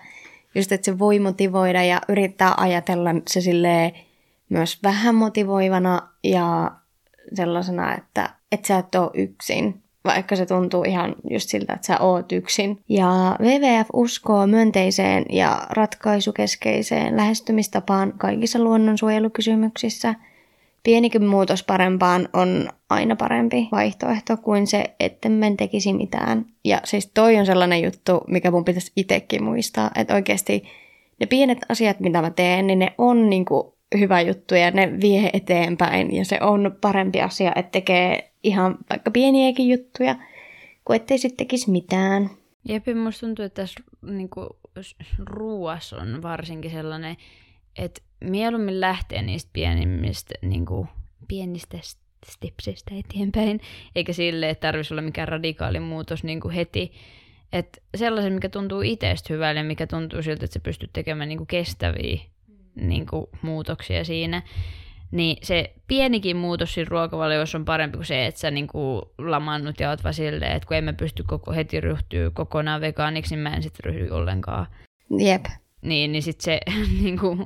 just 0.56 0.72
että 0.72 0.86
se 0.86 1.00
voi 1.00 1.20
motivoida 1.20 1.84
ja 1.84 2.02
yrittää 2.10 2.54
ajatella 2.58 3.10
se 3.28 3.42
silleen 3.42 3.92
myös 4.50 4.84
vähän 4.84 5.16
motivoivana 5.16 6.02
ja 6.24 6.72
sellaisena, 7.34 7.96
että 7.96 8.30
et 8.52 8.66
sä 8.66 8.78
et 8.78 8.96
ole 8.96 9.12
yksin, 9.14 9.84
vaikka 10.06 10.36
se 10.36 10.46
tuntuu 10.46 10.84
ihan 10.84 11.16
just 11.30 11.50
siltä, 11.50 11.74
että 11.74 11.88
sä 11.88 12.00
oot 12.00 12.32
yksin. 12.32 12.80
Ja 12.90 13.36
WWF 13.40 13.88
uskoo 13.94 14.48
myönteiseen 14.48 15.26
ja 15.30 15.68
ratkaisukeskeiseen 15.70 17.18
lähestymistapaan 17.18 18.14
kaikissa 18.18 18.60
luonnonsuojelukysymyksissä. 18.60 20.16
Pienikin 20.84 21.26
muutos 21.26 21.64
parempaan 21.64 22.30
on 22.34 22.70
aina 22.90 23.16
parempi 23.16 23.68
vaihtoehto 23.72 24.38
kuin 24.38 24.68
se, 24.68 24.96
että 25.00 25.30
men 25.30 25.58
tekisi 25.58 25.94
mitään. 25.94 26.46
Ja 26.66 26.82
siis 26.84 27.12
toi 27.14 27.38
on 27.38 27.46
sellainen 27.46 27.82
juttu, 27.82 28.22
mikä 28.28 28.52
mun 28.52 28.66
pitäisi 28.66 28.92
itsekin 28.96 29.44
muistaa, 29.44 29.92
että 29.96 30.14
oikeasti 30.14 30.64
ne 31.20 31.26
pienet 31.26 31.58
asiat, 31.70 32.00
mitä 32.00 32.22
mä 32.22 32.30
teen, 32.30 32.68
niin 32.68 32.80
ne 32.80 32.94
on 32.98 33.30
niinku 33.30 33.77
hyvä 34.00 34.22
juttu 34.22 34.56
ja 34.56 34.72
ne 34.72 34.92
vie 35.02 35.30
eteenpäin 35.34 36.16
ja 36.16 36.26
se 36.26 36.38
on 36.42 36.78
parempi 36.82 37.22
asia, 37.22 37.52
että 37.56 37.72
tekee 37.72 38.32
ihan 38.44 38.78
vaikka 38.90 39.12
pieniäkin 39.12 39.70
juttuja, 39.70 40.16
kuin 40.86 40.96
ettei 40.96 41.18
sitten 41.18 41.38
tekisi 41.38 41.72
mitään. 41.72 42.30
Jep, 42.70 42.84
musta 43.04 43.28
tuntuu, 43.28 43.46
että 43.46 43.62
tässä 43.62 43.80
niin 44.02 44.30
ruuassa 45.26 45.98
on 45.98 46.22
varsinkin 46.22 46.72
sellainen, 46.72 47.18
että 47.78 48.02
mieluummin 48.22 48.82
lähtee 48.82 49.22
niistä 49.22 49.50
pienimmistä, 49.54 50.34
niin 50.42 50.66
kuin, 50.66 50.88
pienistä 51.28 51.78
stepsistä 52.26 52.96
eteenpäin, 52.96 53.60
eikä 53.96 54.14
sille, 54.14 54.50
että 54.50 54.68
tarvitsisi 54.68 54.94
olla 54.94 55.02
mikään 55.02 55.28
radikaali 55.28 55.80
muutos 55.80 56.24
niin 56.24 56.40
kuin 56.40 56.54
heti. 56.54 56.92
Että 57.54 57.82
sellaisen, 57.96 58.34
mikä 58.34 58.50
tuntuu 58.50 58.82
itsestä 58.82 59.34
hyvälle, 59.34 59.64
mikä 59.64 59.88
tuntuu 59.88 60.22
siltä, 60.22 60.46
että 60.46 60.54
sä 60.54 60.60
pystyt 60.60 60.90
tekemään 60.94 61.30
niin 61.30 61.38
kuin 61.38 61.48
kestäviä 61.48 62.20
niin 62.82 63.06
kuin, 63.06 63.26
muutoksia 63.42 64.04
siinä. 64.04 64.42
Niin 65.12 65.38
se 65.44 65.74
pienikin 65.88 66.38
muutos 66.38 66.74
siinä 66.74 66.90
ruokavaliossa 66.90 67.58
on 67.58 67.66
parempi 67.66 67.98
kuin 67.98 68.06
se, 68.06 68.26
että 68.26 68.40
sä 68.40 68.52
niin 68.52 68.68
kuin, 68.68 69.02
lamannut 69.18 69.80
ja 69.80 69.90
oot 69.90 70.04
vaan 70.04 70.14
silleen, 70.14 70.52
että 70.52 70.68
kun 70.68 70.78
emme 70.78 70.94
pysty 70.94 71.24
koko, 71.24 71.54
heti 71.54 71.82
ryhtyä 71.82 72.30
kokonaan 72.30 72.82
vegaaniksi, 72.82 73.36
niin 73.36 73.44
mä 73.44 73.54
en 73.54 73.64
sitten 73.64 73.94
ryhdy 73.94 74.10
ollenkaan. 74.10 74.68
Jep. 75.20 75.46
Niin, 75.82 76.12
niin 76.12 76.24
sitten 76.24 76.44
se 76.44 76.60
niin 77.04 77.20
kuin, 77.20 77.46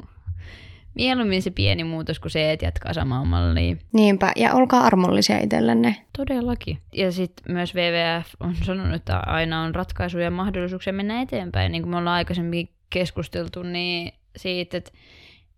mieluummin 0.96 1.41
se 1.41 1.52
pieni 1.52 1.84
muutos 1.84 2.20
kuin 2.20 2.32
se, 2.32 2.52
että 2.52 2.65
jatkaa 2.65 2.94
samaa 2.94 3.26
mallia. 3.26 3.76
Niinpä, 3.94 4.32
ja 4.36 4.54
olkaa 4.54 4.82
armollisia 4.82 5.39
itsellenne. 5.39 5.96
Todellakin. 6.17 6.78
Ja 6.94 7.12
sitten 7.12 7.54
myös 7.54 7.76
WWF 7.76 8.28
on 8.39 8.56
sanonut, 8.63 8.96
että 8.96 9.17
aina 9.17 9.63
on 9.63 9.76
ratkaisuja 9.76 10.24
ja 10.24 10.32
mahdollisuuksia 10.32 10.94
mennä 10.94 11.22
eteenpäin. 11.22 11.72
Niin 11.72 11.82
kuin 11.82 11.89
me 11.89 11.98
ollaan 11.98 12.15
aikaisemmin 12.15 12.70
keskusteltu, 12.89 13.63
niin 13.63 14.13
siitä, 14.38 14.78
että 14.78 14.91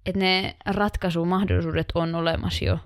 että 0.06 0.20
ne 0.20 0.56
ratkaisumahdollisuudet 0.66 1.92
on 1.96 2.16
olemassa 2.16 2.66
jo. 2.66 2.80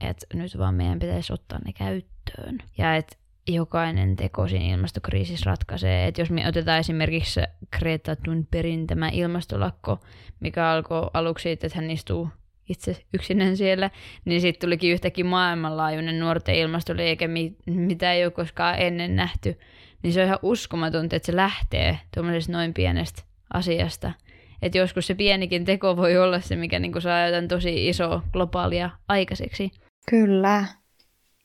Että 0.00 0.26
nyt 0.34 0.58
vaan 0.58 0.74
meidän 0.74 0.98
pitäisi 0.98 1.32
ottaa 1.32 1.58
ne 1.64 1.72
käyttöön. 1.72 2.58
Ja 2.78 2.96
että 2.96 3.16
jokainen 3.48 4.16
teko 4.16 4.48
siinä 4.48 4.74
ilmastokriisissä 4.74 5.50
ratkaisee. 5.50 6.06
Että 6.06 6.20
jos 6.20 6.30
me 6.30 6.48
otetaan 6.48 6.78
esimerkiksi 6.78 7.40
Greta 7.78 8.16
Thunbergin 8.16 8.86
tämä 8.86 9.08
ilmastolakko, 9.08 10.00
mikä 10.40 10.68
alkoi 10.68 11.10
aluksi 11.14 11.42
siitä, 11.42 11.66
että 11.66 11.78
hän 11.78 11.90
istuu 11.90 12.28
itse 12.68 13.04
yksinään 13.14 13.56
siellä, 13.56 13.90
niin 14.24 14.40
sitten 14.40 14.60
tulikin 14.66 14.92
yhtäkkiä 14.92 15.24
maailmanlaajuinen 15.24 16.20
nuorten 16.20 16.54
ilmastoliike, 16.54 17.28
mitä 17.66 18.12
ei 18.12 18.24
ole 18.24 18.32
koskaan 18.32 18.78
ennen 18.78 19.16
nähty. 19.16 19.58
Niin 20.02 20.12
se 20.12 20.20
on 20.20 20.26
ihan 20.26 20.38
uskomatonta, 20.42 21.16
että 21.16 21.26
se 21.26 21.36
lähtee 21.36 21.98
tuommoisesta 22.14 22.52
noin 22.52 22.74
pienestä 22.74 23.22
asiasta– 23.54 24.12
että 24.62 24.78
joskus 24.78 25.06
se 25.06 25.14
pienikin 25.14 25.64
teko 25.64 25.96
voi 25.96 26.18
olla 26.18 26.40
se, 26.40 26.56
mikä 26.56 26.78
niin 26.78 27.02
saa 27.02 27.26
jotain 27.26 27.48
tosi 27.48 27.88
iso 27.88 28.22
globaalia 28.32 28.90
aikaiseksi. 29.08 29.70
Kyllä. 30.10 30.64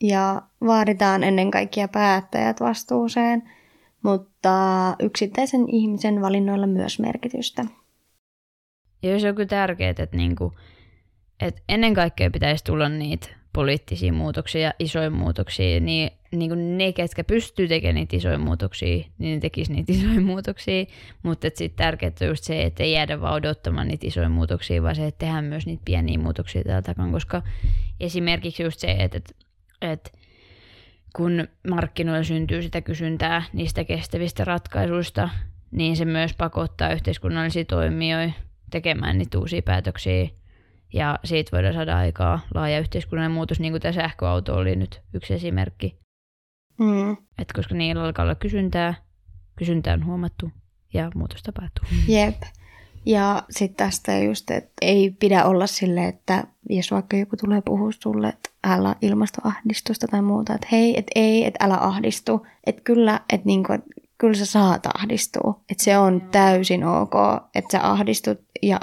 Ja 0.01 0.41
vaaditaan 0.65 1.23
ennen 1.23 1.51
kaikkea 1.51 1.87
päättäjät 1.87 2.59
vastuuseen, 2.59 3.43
mutta 4.03 4.51
yksittäisen 4.99 5.69
ihmisen 5.69 6.21
valinnoilla 6.21 6.67
myös 6.67 6.99
merkitystä. 6.99 7.65
Ja 9.03 9.19
se 9.19 9.29
on 9.29 9.35
kyllä 9.35 9.47
tärkeää, 9.47 9.89
että, 9.89 10.17
niinku, 10.17 10.53
että 11.39 11.61
ennen 11.69 11.93
kaikkea 11.93 12.31
pitäisi 12.31 12.63
tulla 12.63 12.89
niitä 12.89 13.44
poliittisia 13.55 14.13
muutoksia 14.13 14.61
ja 14.61 14.73
isoja 14.79 15.09
muutoksia, 15.09 15.79
niin, 15.79 16.11
niin 16.31 16.49
kuin 16.49 16.77
ne, 16.77 16.93
ketkä 16.93 17.23
pystyy 17.23 17.67
tekemään 17.67 17.95
niitä 17.95 18.15
isoja 18.15 18.37
muutoksia, 18.37 19.05
niin 19.17 19.33
ne 19.33 19.39
tekisi 19.39 19.73
niitä 19.73 19.91
isoja 19.97 20.21
muutoksia, 20.21 20.85
mutta 21.23 21.47
sitten 21.53 21.85
tärkeää 21.85 22.11
on 22.21 22.27
just 22.27 22.43
se, 22.43 22.63
että 22.63 22.83
ei 22.83 22.91
jäädä 22.91 23.21
vaan 23.21 23.33
odottamaan 23.33 23.87
niitä 23.87 24.07
isoja 24.07 24.29
muutoksia, 24.29 24.83
vaan 24.83 24.95
se, 24.95 25.07
että 25.07 25.19
tehdään 25.25 25.45
myös 25.45 25.65
niitä 25.65 25.81
pieniä 25.85 26.17
muutoksia 26.17 26.63
täältä 26.63 26.93
takaa, 26.93 27.11
koska 27.11 27.41
esimerkiksi 27.99 28.63
just 28.63 28.79
se, 28.79 28.91
että, 28.91 29.17
että, 29.17 29.33
että 29.81 30.11
kun 31.15 31.47
markkinoilla 31.69 32.23
syntyy 32.23 32.61
sitä 32.61 32.81
kysyntää 32.81 33.43
niistä 33.53 33.83
kestävistä 33.83 34.45
ratkaisuista, 34.45 35.29
niin 35.71 35.97
se 35.97 36.05
myös 36.05 36.33
pakottaa 36.37 36.93
yhteiskunnallisia 36.93 37.65
toimijoita 37.65 38.33
tekemään 38.71 39.17
niitä 39.17 39.39
uusia 39.39 39.61
päätöksiä 39.61 40.27
ja 40.95 41.19
siitä 41.23 41.51
voidaan 41.51 41.73
saada 41.73 41.97
aikaa 41.97 42.39
laaja 42.53 42.79
yhteiskunnallinen 42.79 43.35
muutos, 43.35 43.59
niin 43.59 43.73
kuin 43.73 43.81
tämä 43.81 43.91
sähköauto 43.91 44.55
oli 44.55 44.75
nyt 44.75 45.01
yksi 45.13 45.33
esimerkki. 45.33 45.99
Mm. 46.79 47.17
Et 47.37 47.53
koska 47.55 47.75
niillä 47.75 48.03
alkaa 48.03 48.23
olla 48.23 48.35
kysyntää, 48.35 48.93
kysyntää 49.55 49.93
on 49.93 50.05
huomattu 50.05 50.51
ja 50.93 51.11
muutos 51.15 51.43
tapahtuu. 51.43 51.85
Jep. 52.07 52.41
Ja 53.05 53.43
sitten 53.49 53.87
tästä 53.87 54.17
just, 54.17 54.51
että 54.51 54.73
ei 54.81 55.15
pidä 55.19 55.45
olla 55.45 55.67
sille, 55.67 56.07
että 56.07 56.43
jos 56.69 56.91
vaikka 56.91 57.17
joku 57.17 57.37
tulee 57.37 57.61
puhua 57.61 57.91
sulle, 57.99 58.27
että 58.27 58.49
älä 58.63 58.95
ilmastoahdistusta 59.01 60.07
tai 60.07 60.21
muuta, 60.21 60.53
että 60.53 60.67
hei, 60.71 60.99
että 60.99 61.11
ei, 61.15 61.45
että 61.45 61.65
älä 61.65 61.77
ahdistu. 61.77 62.47
Että 62.65 62.81
kyllä, 62.81 63.19
että 63.33 63.45
niinku, 63.45 63.73
et 63.73 63.81
kyllä 64.17 64.33
sä 64.33 64.45
saat 64.45 64.85
ahdistua. 64.85 65.59
Että 65.69 65.83
se 65.83 65.97
on 65.97 66.21
täysin 66.31 66.83
ok, 66.83 67.13
että 67.55 67.71
sä 67.71 67.91
ahdistut 67.91 68.39
ja 68.61 68.79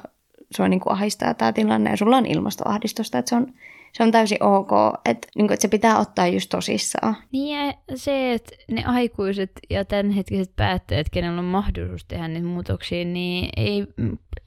sua 0.56 0.68
niin 0.68 0.80
kuin 0.80 0.92
ahistaa 0.92 1.34
tämä 1.34 1.52
tilanne 1.52 1.90
ja 1.90 1.96
sulla 1.96 2.16
on 2.16 2.26
ilmastoahdistusta, 2.26 3.18
että 3.18 3.28
se 3.28 3.36
on, 3.36 3.46
se 3.92 4.02
on 4.02 4.11
täysin 4.11 4.42
ok, 4.42 4.70
että, 5.05 5.28
niin 5.35 5.46
kuin, 5.46 5.55
että 5.55 5.62
se 5.62 5.68
pitää 5.68 5.98
ottaa 5.98 6.26
just 6.26 6.50
tosissaan. 6.50 7.16
Niin 7.33 7.59
ja 7.59 7.72
se, 7.94 8.33
että 8.33 8.57
ne 8.70 8.85
aikuiset 8.85 9.52
ja 9.70 9.85
tämänhetkiset 9.85 10.57
päättäjät, 10.57 11.11
kenellä 11.11 11.38
on 11.38 11.44
mahdollisuus 11.44 12.05
tehdä 12.05 12.28
niitä 12.28 12.46
muutoksia, 12.46 13.05
niin 13.05 13.48
ei, 13.57 13.87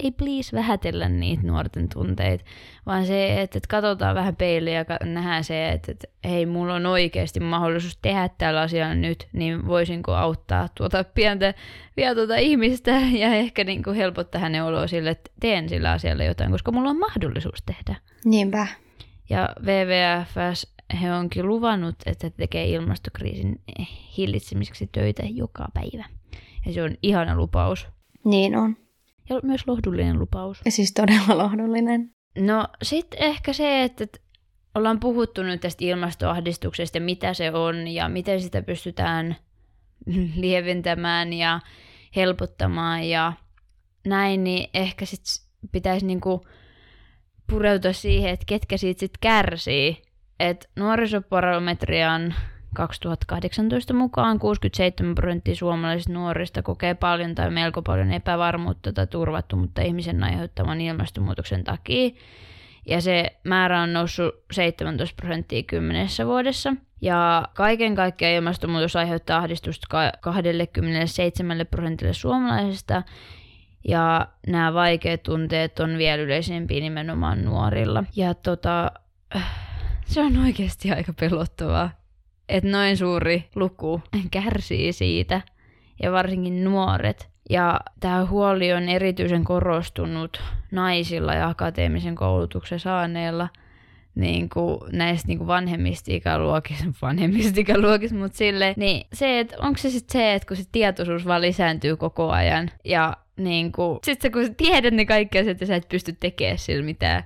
ei 0.03 0.11
please 0.11 0.55
vähätellä 0.57 1.09
niitä 1.09 1.47
nuorten 1.47 1.89
tunteita, 1.89 2.43
vaan 2.85 3.05
se, 3.05 3.41
että, 3.41 3.57
että 3.57 3.67
katsotaan 3.67 4.15
vähän 4.15 4.35
peiliä 4.35 4.85
ja 4.89 4.97
nähdään 5.03 5.43
se, 5.43 5.69
että, 5.69 5.91
että 5.91 6.07
hei, 6.25 6.45
mulla 6.45 6.73
on 6.73 6.85
oikeasti 6.85 7.39
mahdollisuus 7.39 7.97
tehdä 8.01 8.29
tällä 8.37 8.61
asialla 8.61 8.95
nyt, 8.95 9.27
niin 9.33 9.67
voisinko 9.67 10.13
auttaa 10.13 10.67
tuota 10.77 11.03
pientä 11.03 11.53
vielä 11.97 12.15
tuota 12.15 12.35
ihmistä 12.35 12.91
ja 12.91 13.33
ehkä 13.33 13.63
niin 13.63 13.83
kuin 13.83 13.95
helpottaa 13.95 14.41
hänen 14.41 14.63
oloa 14.63 14.87
sille, 14.87 15.09
että 15.09 15.31
teen 15.39 15.69
sillä 15.69 15.91
asialla 15.91 16.23
jotain, 16.23 16.51
koska 16.51 16.71
mulla 16.71 16.89
on 16.89 16.99
mahdollisuus 16.99 17.63
tehdä. 17.65 17.95
Niinpä. 18.25 18.67
Ja 19.29 19.49
WWFS 19.59 20.75
he 21.01 21.13
onkin 21.13 21.47
luvannut, 21.47 21.95
että 22.05 22.29
tekee 22.29 22.69
ilmastokriisin 22.69 23.61
hillitsemiseksi 24.17 24.89
töitä 24.91 25.23
joka 25.25 25.67
päivä. 25.73 26.05
Ja 26.65 26.73
se 26.73 26.83
on 26.83 26.95
ihana 27.03 27.35
lupaus. 27.35 27.87
Niin 28.25 28.55
on. 28.55 28.77
Ja 29.29 29.39
myös 29.43 29.67
lohdullinen 29.67 30.19
lupaus. 30.19 30.61
Ja 30.65 30.71
siis 30.71 30.93
todella 30.93 31.37
lohdullinen. 31.37 32.11
No 32.37 32.67
sitten 32.83 33.21
ehkä 33.21 33.53
se, 33.53 33.83
että 33.83 34.05
ollaan 34.75 34.99
puhuttu 34.99 35.43
nyt 35.43 35.61
tästä 35.61 35.85
ilmastoahdistuksesta 35.85 36.97
ja 36.97 37.01
mitä 37.01 37.33
se 37.33 37.51
on 37.51 37.87
ja 37.87 38.09
miten 38.09 38.41
sitä 38.41 38.61
pystytään 38.61 39.35
lieventämään 40.35 41.33
ja 41.33 41.59
helpottamaan 42.15 43.03
ja 43.03 43.33
näin, 44.07 44.43
niin 44.43 44.69
ehkä 44.73 45.05
sitten 45.05 45.45
pitäisi 45.71 46.05
niinku 46.05 46.45
pureutua 47.47 47.93
siihen, 47.93 48.31
että 48.31 48.45
ketkä 48.47 48.77
siitä 48.77 48.99
sitten 48.99 49.19
kärsii. 49.21 50.01
Et 50.39 50.69
nuorisobarometrian 50.75 52.35
2018 52.75 53.93
mukaan 53.93 54.39
67 54.39 55.15
prosenttia 55.15 55.55
suomalaisista 55.55 56.13
nuorista 56.13 56.61
kokee 56.61 56.93
paljon 56.93 57.35
tai 57.35 57.51
melko 57.51 57.81
paljon 57.81 58.11
epävarmuutta 58.11 58.93
tai 58.93 59.07
turvattomuutta 59.07 59.81
ihmisen 59.81 60.23
aiheuttaman 60.23 60.81
ilmastonmuutoksen 60.81 61.63
takia. 61.63 62.09
Ja 62.87 63.01
se 63.01 63.37
määrä 63.43 63.81
on 63.81 63.93
noussut 63.93 64.35
17 64.51 65.15
prosenttia 65.15 65.63
kymmenessä 65.63 66.25
vuodessa. 66.25 66.75
Ja 67.01 67.47
kaiken 67.53 67.95
kaikkiaan 67.95 68.33
ilmastonmuutos 68.33 68.95
aiheuttaa 68.95 69.37
ahdistusta 69.37 69.87
27 70.21 71.67
prosentille 71.71 72.13
suomalaisista. 72.13 73.03
Ja 73.87 74.27
nämä 74.47 74.73
vaikeat 74.73 75.23
tunteet 75.23 75.79
on 75.79 75.97
vielä 75.97 76.23
yleisempiä 76.23 76.79
nimenomaan 76.81 77.45
nuorilla. 77.45 78.03
Ja 78.15 78.33
tota, 78.33 78.91
se 80.05 80.21
on 80.21 80.37
oikeasti 80.37 80.91
aika 80.91 81.13
pelottavaa 81.13 81.89
että 82.49 82.69
noin 82.69 82.97
suuri 82.97 83.49
luku 83.55 84.01
kärsii 84.31 84.93
siitä, 84.93 85.41
ja 86.03 86.11
varsinkin 86.11 86.63
nuoret. 86.63 87.29
Ja 87.49 87.79
tämä 87.99 88.25
huoli 88.25 88.73
on 88.73 88.89
erityisen 88.89 89.43
korostunut 89.43 90.41
naisilla 90.71 91.33
ja 91.33 91.49
akateemisen 91.49 92.15
koulutuksen 92.15 92.79
saaneilla 92.79 93.49
niin 94.15 94.49
kuin 94.49 94.79
näistä 94.91 95.27
niin 95.27 95.37
kuin 95.37 95.47
vanhemmista 95.47 96.11
ikäluokista, 96.13 96.85
vanhemmista 97.01 97.61
ikäluokista, 97.61 98.17
mutta 98.17 98.37
sille, 98.37 98.73
niin 98.77 99.07
se, 99.13 99.39
että 99.39 99.55
onko 99.59 99.77
se 99.77 99.89
sitten 99.89 100.13
se, 100.13 100.33
että 100.33 100.47
kun 100.47 100.57
se 100.57 100.63
tietoisuus 100.71 101.25
vaan 101.25 101.41
lisääntyy 101.41 101.95
koko 101.95 102.31
ajan 102.31 102.71
ja 102.85 103.17
niin 103.37 103.71
kuin, 103.71 103.99
sit 104.03 104.21
se, 104.21 104.29
kun 104.29 104.45
sä 104.45 104.53
tiedät 104.57 104.93
ne 104.93 105.05
kaikki 105.05 105.39
asiat, 105.39 105.51
että 105.51 105.65
sä 105.65 105.75
et 105.75 105.89
pysty 105.89 106.13
tekemään 106.19 106.57
sillä 106.57 106.83
mitään, 106.83 107.23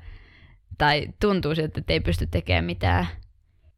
tai 0.78 1.08
tuntuu 1.22 1.56
siltä, 1.56 1.80
että 1.80 1.93
ei 1.93 2.00
pysty 2.00 2.28
tekemään 2.28 2.65
mitään, 2.65 3.08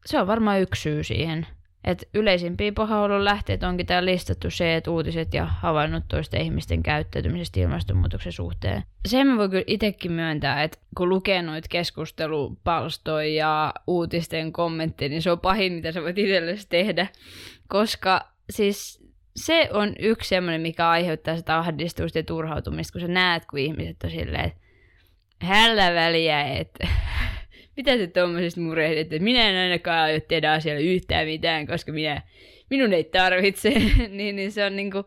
se 0.06 0.20
on 0.20 0.28
varmaan 0.28 0.62
yksi 0.62 0.82
syy 0.82 1.04
siihen. 1.04 1.48
Et 1.84 2.10
yleisimpiä 2.14 2.72
pahaolon 2.72 3.26
lähteet 3.26 3.64
onkin 3.64 3.86
täällä 3.86 4.12
listattu 4.12 4.50
se, 4.50 4.76
että 4.76 4.92
uutiset 4.92 5.34
ja 5.34 5.46
havainnut 5.46 6.04
toisten 6.08 6.42
ihmisten 6.42 6.84
käyttäytymisestä 6.84 7.60
ilmastonmuutoksen 7.60 8.32
suhteen. 8.32 8.84
Sen 9.08 9.28
mä 9.28 9.38
voin 9.38 9.50
kyllä 9.50 9.64
itsekin 9.68 10.12
myöntää, 10.12 10.64
että 10.64 10.78
kun 10.98 11.10
lukee 11.10 11.42
noita 11.42 11.68
keskustelupalstoja 11.70 13.34
ja 13.34 13.74
uutisten 13.88 14.52
kommentteja, 14.52 15.10
niin 15.10 15.22
se 15.22 15.32
on 15.32 15.40
pahin, 15.40 15.74
mitä 15.74 15.92
sä 15.92 16.02
voit 16.02 16.18
itsellesi 16.18 16.68
tehdä. 16.70 17.08
Koska 17.68 18.32
siis 18.50 19.01
se 19.36 19.70
on 19.74 19.96
yksi 20.00 20.30
semmoinen, 20.30 20.62
mikä 20.62 20.90
aiheuttaa 20.90 21.38
sitä 21.38 21.58
ahdistusta 21.58 22.20
ja 22.20 22.24
turhautumista, 22.24 22.92
kun 22.92 23.02
sä 23.02 23.08
näet, 23.08 23.46
kun 23.46 23.60
ihmiset 23.60 24.04
on 24.04 24.12
silleen, 24.12 24.46
että 24.46 24.62
hällä 25.42 25.94
väliä, 25.94 26.44
että 26.44 26.88
mitä 27.78 27.98
te 27.98 28.08
tuommoisesta 28.08 28.62
murehditte, 28.62 29.16
että 29.16 29.24
minä 29.24 29.50
en 29.50 29.58
ainakaan 29.58 30.00
aio 30.00 30.20
tehdä 30.20 30.52
asialle 30.52 30.82
yhtään 30.82 31.28
mitään, 31.28 31.68
koska 31.68 31.92
minä, 31.92 32.22
minun 32.70 32.94
ei 32.94 33.04
tarvitse, 33.04 33.70
niin, 34.10 34.36
niin 34.36 34.52
se 34.52 34.66
on 34.66 34.76
niinku, 34.76 35.04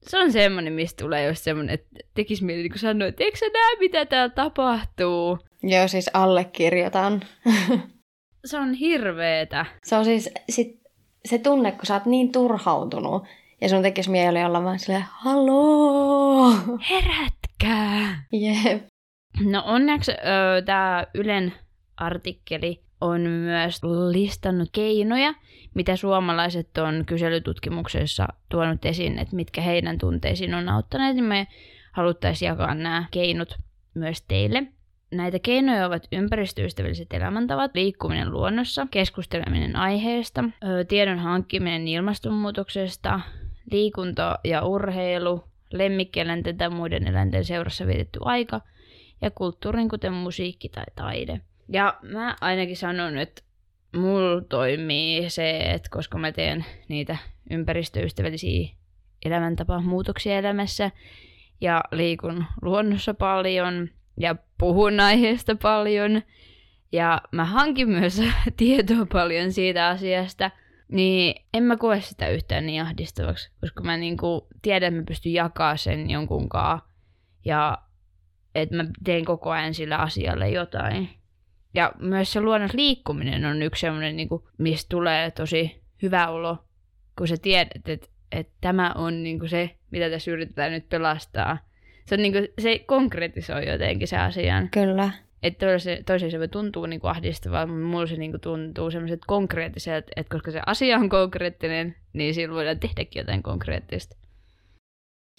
se 0.00 0.18
on 0.18 0.32
semmoinen, 0.32 0.72
mistä 0.72 1.04
tulee 1.04 1.28
just 1.28 1.42
semmoinen, 1.42 1.74
että 1.74 1.88
tekisi 2.14 2.44
mieli 2.44 2.62
niin 2.62 2.78
sanoa, 2.78 3.08
että 3.08 3.24
eikö 3.24 3.38
sä 3.38 3.46
näe, 3.46 3.76
mitä 3.80 4.06
täällä 4.06 4.34
tapahtuu? 4.34 5.38
Joo, 5.62 5.88
siis 5.88 6.10
allekirjoitan. 6.14 7.20
se 8.44 8.58
on 8.58 8.74
hirveetä. 8.74 9.66
Se 9.82 9.96
on 9.96 10.04
siis 10.04 10.30
sit, 10.48 10.80
se 11.24 11.38
tunne, 11.38 11.72
kun 11.72 11.86
sä 11.86 11.94
oot 11.94 12.06
niin 12.06 12.32
turhautunut, 12.32 13.24
ja 13.62 13.68
sun 13.68 13.82
tekisi 13.82 14.10
mieli 14.10 14.44
olla 14.44 14.64
vaan 14.64 14.78
silleen, 14.78 15.04
haloo! 15.10 16.52
Herätkää! 16.90 18.24
Jep. 18.32 18.82
No 19.44 19.62
onneksi 19.66 20.12
tämä 20.64 21.06
Ylen 21.14 21.52
artikkeli 21.96 22.82
on 23.00 23.20
myös 23.20 23.80
listannut 24.10 24.68
keinoja, 24.72 25.34
mitä 25.74 25.96
suomalaiset 25.96 26.78
on 26.78 27.04
kyselytutkimuksessa 27.06 28.28
tuonut 28.48 28.84
esiin, 28.84 29.18
että 29.18 29.36
mitkä 29.36 29.60
heidän 29.60 29.98
tunteisiin 29.98 30.54
on 30.54 30.68
auttaneet, 30.68 31.16
niin 31.16 31.24
me 31.24 31.46
haluttaisiin 31.92 32.46
jakaa 32.46 32.74
nämä 32.74 33.04
keinot 33.10 33.58
myös 33.94 34.22
teille. 34.22 34.62
Näitä 35.10 35.38
keinoja 35.38 35.86
ovat 35.86 36.08
ympäristöystävälliset 36.12 37.12
elämäntavat, 37.12 37.70
liikkuminen 37.74 38.30
luonnossa, 38.30 38.86
keskusteleminen 38.90 39.76
aiheesta, 39.76 40.44
tiedon 40.88 41.18
hankkiminen 41.18 41.88
ilmastonmuutoksesta, 41.88 43.20
liikunta 43.70 44.38
ja 44.44 44.64
urheilu, 44.64 45.44
lemmikkieläinten 45.72 46.56
tai 46.56 46.70
muiden 46.70 47.06
eläinten 47.06 47.44
seurassa 47.44 47.86
vietetty 47.86 48.18
aika 48.24 48.60
ja 49.20 49.30
kulttuurin, 49.30 49.88
kuten 49.88 50.12
musiikki 50.12 50.68
tai 50.68 50.84
taide. 50.96 51.40
Ja 51.68 51.98
mä 52.02 52.36
ainakin 52.40 52.76
sanon, 52.76 53.18
että 53.18 53.42
mulla 53.96 54.40
toimii 54.40 55.30
se, 55.30 55.60
että 55.60 55.88
koska 55.90 56.18
mä 56.18 56.32
teen 56.32 56.64
niitä 56.88 57.16
ympäristöystävällisiä 57.50 58.68
elämäntapamuutoksia 59.24 60.38
elämässä 60.38 60.90
ja 61.60 61.84
liikun 61.92 62.44
luonnossa 62.62 63.14
paljon 63.14 63.88
ja 64.20 64.36
puhun 64.58 65.00
aiheesta 65.00 65.56
paljon 65.56 66.22
ja 66.92 67.22
mä 67.32 67.44
hankin 67.44 67.88
myös 67.88 68.22
tietoa 68.56 69.06
paljon 69.12 69.52
siitä 69.52 69.88
asiasta, 69.88 70.50
niin 70.92 71.44
en 71.54 71.62
mä 71.62 71.76
koe 71.76 72.00
sitä 72.00 72.28
yhtään 72.28 72.66
niin 72.66 72.82
ahdistavaksi, 72.82 73.50
koska 73.60 73.82
mä 73.82 73.96
niinku 73.96 74.48
tiedän, 74.62 74.86
että 74.86 75.00
mä 75.00 75.04
pystyn 75.08 75.32
jakaa 75.32 75.76
sen 75.76 76.10
jonkunkaan 76.10 76.82
ja 77.44 77.78
että 78.54 78.76
mä 78.76 78.84
teen 79.04 79.24
koko 79.24 79.50
ajan 79.50 79.74
sillä 79.74 79.96
asialle 79.96 80.50
jotain. 80.50 81.08
Ja 81.74 81.92
myös 81.98 82.32
se 82.32 82.40
luonnos 82.40 82.74
liikkuminen 82.74 83.44
on 83.44 83.62
yksi 83.62 83.80
semmoinen, 83.80 84.16
niin 84.16 84.28
kuin, 84.28 84.42
mistä 84.58 84.86
tulee 84.88 85.30
tosi 85.30 85.82
hyvä 86.02 86.28
olo, 86.28 86.64
kun 87.18 87.28
sä 87.28 87.36
tiedät, 87.42 87.88
että, 87.88 88.08
että 88.32 88.52
tämä 88.60 88.92
on 88.94 89.22
niin 89.22 89.38
kuin 89.38 89.48
se, 89.48 89.76
mitä 89.90 90.10
tässä 90.10 90.30
yritetään 90.30 90.72
nyt 90.72 90.88
pelastaa. 90.88 91.58
Se, 92.06 92.14
on 92.14 92.22
niin 92.22 92.32
kuin, 92.32 92.48
se 92.60 92.78
konkretisoi 92.78 93.68
jotenkin 93.68 94.08
se 94.08 94.16
asian. 94.16 94.68
Kyllä. 94.70 95.10
Että 95.42 95.66
toiseen 96.06 96.30
se 96.30 96.38
voi 96.38 96.48
tuntua 96.48 96.86
niin 96.86 97.00
ahdistavaa, 97.02 97.66
mutta 97.66 97.84
mulla 97.84 98.06
se 98.06 98.16
niin 98.16 98.30
kuin 98.30 98.40
tuntuu 98.40 98.90
semmoiset 98.90 99.20
konkreettiset, 99.26 100.06
että 100.16 100.34
koska 100.34 100.50
se 100.50 100.60
asia 100.66 100.98
on 100.98 101.08
konkreettinen, 101.08 101.96
niin 102.12 102.34
silloin 102.34 102.56
voidaan 102.56 102.80
tehdäkin 102.80 103.20
jotain 103.20 103.42
konkreettista. 103.42 104.16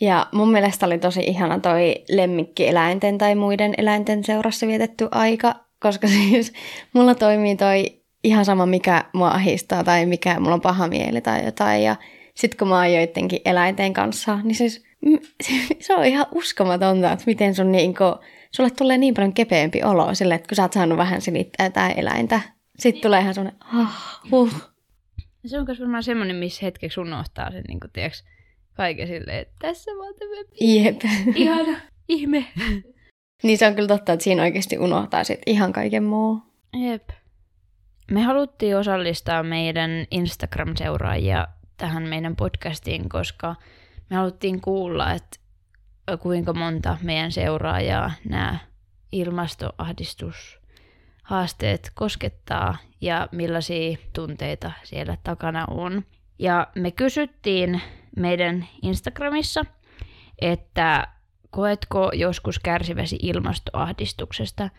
Ja 0.02 0.28
mun 0.32 0.52
mielestä 0.52 0.86
oli 0.86 0.98
tosi 0.98 1.20
ihana 1.20 1.60
toi 1.60 1.96
lemmikkieläinten 2.10 3.18
tai 3.18 3.36
muiden 3.36 3.74
eläinten 3.78 4.24
seurassa 4.24 4.68
vietetty 4.68 5.08
aika, 5.12 5.56
koska 5.80 6.08
siis 6.18 6.54
mulla 6.94 7.16
toimii 7.16 7.56
toi 7.56 7.86
ihan 8.24 8.46
sama, 8.46 8.66
mikä 8.66 9.06
mua 9.14 9.30
ahistaa 9.30 9.84
tai 9.84 10.06
mikä 10.06 10.40
mulla 10.40 10.54
on 10.54 10.62
paha 10.62 10.88
mieli 10.88 11.22
tai 11.22 11.46
jotain. 11.46 11.84
Ja 11.84 11.96
sitten 12.36 12.58
kun 12.58 12.68
mä 12.68 12.76
oon 12.76 12.94
joidenkin 12.94 13.42
eläinten 13.46 13.94
kanssa, 13.94 14.40
niin 14.44 14.56
siis 14.56 14.84
se 15.86 15.96
on 15.96 16.06
ihan 16.06 16.26
uskomatonta, 16.32 17.12
että 17.12 17.26
miten 17.28 17.56
sun 17.56 17.72
niinku, 17.72 18.04
sulle 18.56 18.70
tulee 18.70 18.98
niin 18.98 19.14
paljon 19.14 19.34
kepeämpi 19.34 19.84
olo 19.84 20.16
sille, 20.16 20.36
että 20.36 20.48
kun 20.48 20.56
sä 20.56 20.62
oot 20.62 20.74
saanut 20.74 20.98
vähän 20.98 21.22
silittää 21.22 21.70
tää 21.70 21.90
eläintä. 21.90 22.42
Sitten 22.80 23.02
tulee 23.02 23.20
ihan 23.20 23.34
semmoinen, 23.34 23.60
ah, 23.74 24.22
huh. 24.32 24.54
Se 25.46 25.60
on 25.60 25.66
myös 25.66 25.80
varmaan 25.80 26.04
semmoinen, 26.04 26.36
missä 26.36 26.66
hetkeksi 26.66 27.00
unohtaa 27.00 27.52
sen, 27.52 27.64
niin 27.68 27.80
kuin, 27.80 27.92
tiiäks, 27.92 28.24
kaiken 28.74 29.08
silleen, 29.08 29.40
että 29.40 29.56
tässä 29.60 29.92
vaan 29.92 30.14
tämä 30.20 30.32
Jep. 30.62 31.02
Ihana, 31.36 31.80
ihme. 32.08 32.46
Niin 33.44 33.58
se 33.58 33.68
on 33.68 33.76
kyllä 33.76 33.88
totta, 33.88 34.14
että 34.14 34.24
siinä 34.24 34.44
oikeasti 34.44 34.78
unohtaa 34.78 35.24
sit 35.24 35.40
ihan 35.46 35.74
kaiken 35.74 36.04
muu. 36.04 36.42
Jep. 36.74 37.10
Me 38.12 38.22
haluttiin 38.22 38.78
osallistaa 38.78 39.44
meidän 39.44 39.92
Instagram-seuraajia 40.12 41.48
tähän 41.78 42.04
meidän 42.04 42.36
podcastiin, 42.36 43.10
koska 43.10 43.56
me 44.10 44.16
haluttiin 44.16 44.62
kuulla, 44.62 45.14
että 45.14 45.40
kuinka 46.20 46.54
monta 46.54 46.98
meidän 47.02 47.32
seuraajaa 47.32 48.12
nämä 48.30 48.58
ilmastoahdistushaasteet 49.12 51.92
koskettaa 51.94 52.78
ja 53.02 53.30
millaisia 53.32 53.98
tunteita 54.14 54.72
siellä 54.84 55.18
takana 55.24 55.66
on. 55.66 56.04
Ja 56.40 56.68
me 56.76 56.92
kysyttiin 56.92 57.82
meidän 58.16 58.68
Instagramissa, 58.82 59.66
että 60.42 61.08
koetko 61.50 62.12
joskus 62.14 62.60
kärsiväsi 62.60 63.20
ilmastoahdistuksesta. 63.22 64.70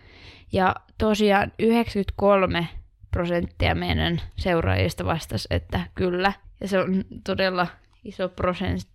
Ja 0.53 0.75
tosiaan 0.99 1.53
93 1.59 2.69
prosenttia 3.11 3.75
meidän 3.75 4.21
seuraajista 4.37 5.05
vastasi, 5.05 5.49
että 5.51 5.81
kyllä. 5.95 6.33
Ja 6.61 6.69
se 6.69 6.79
on 6.79 7.05
todella 7.25 7.67
iso 8.05 8.29
prosentti 8.29 8.94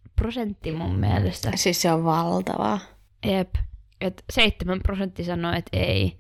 mun 0.78 0.96
mielestä. 0.96 1.52
Siis 1.56 1.82
se 1.82 1.92
on 1.92 2.04
valtavaa. 2.04 2.80
Jep. 3.26 3.56
Et 4.02 4.24
7 4.30 4.80
prosenttia 4.84 5.26
sanoi, 5.26 5.58
että 5.58 5.78
ei. 5.78 6.18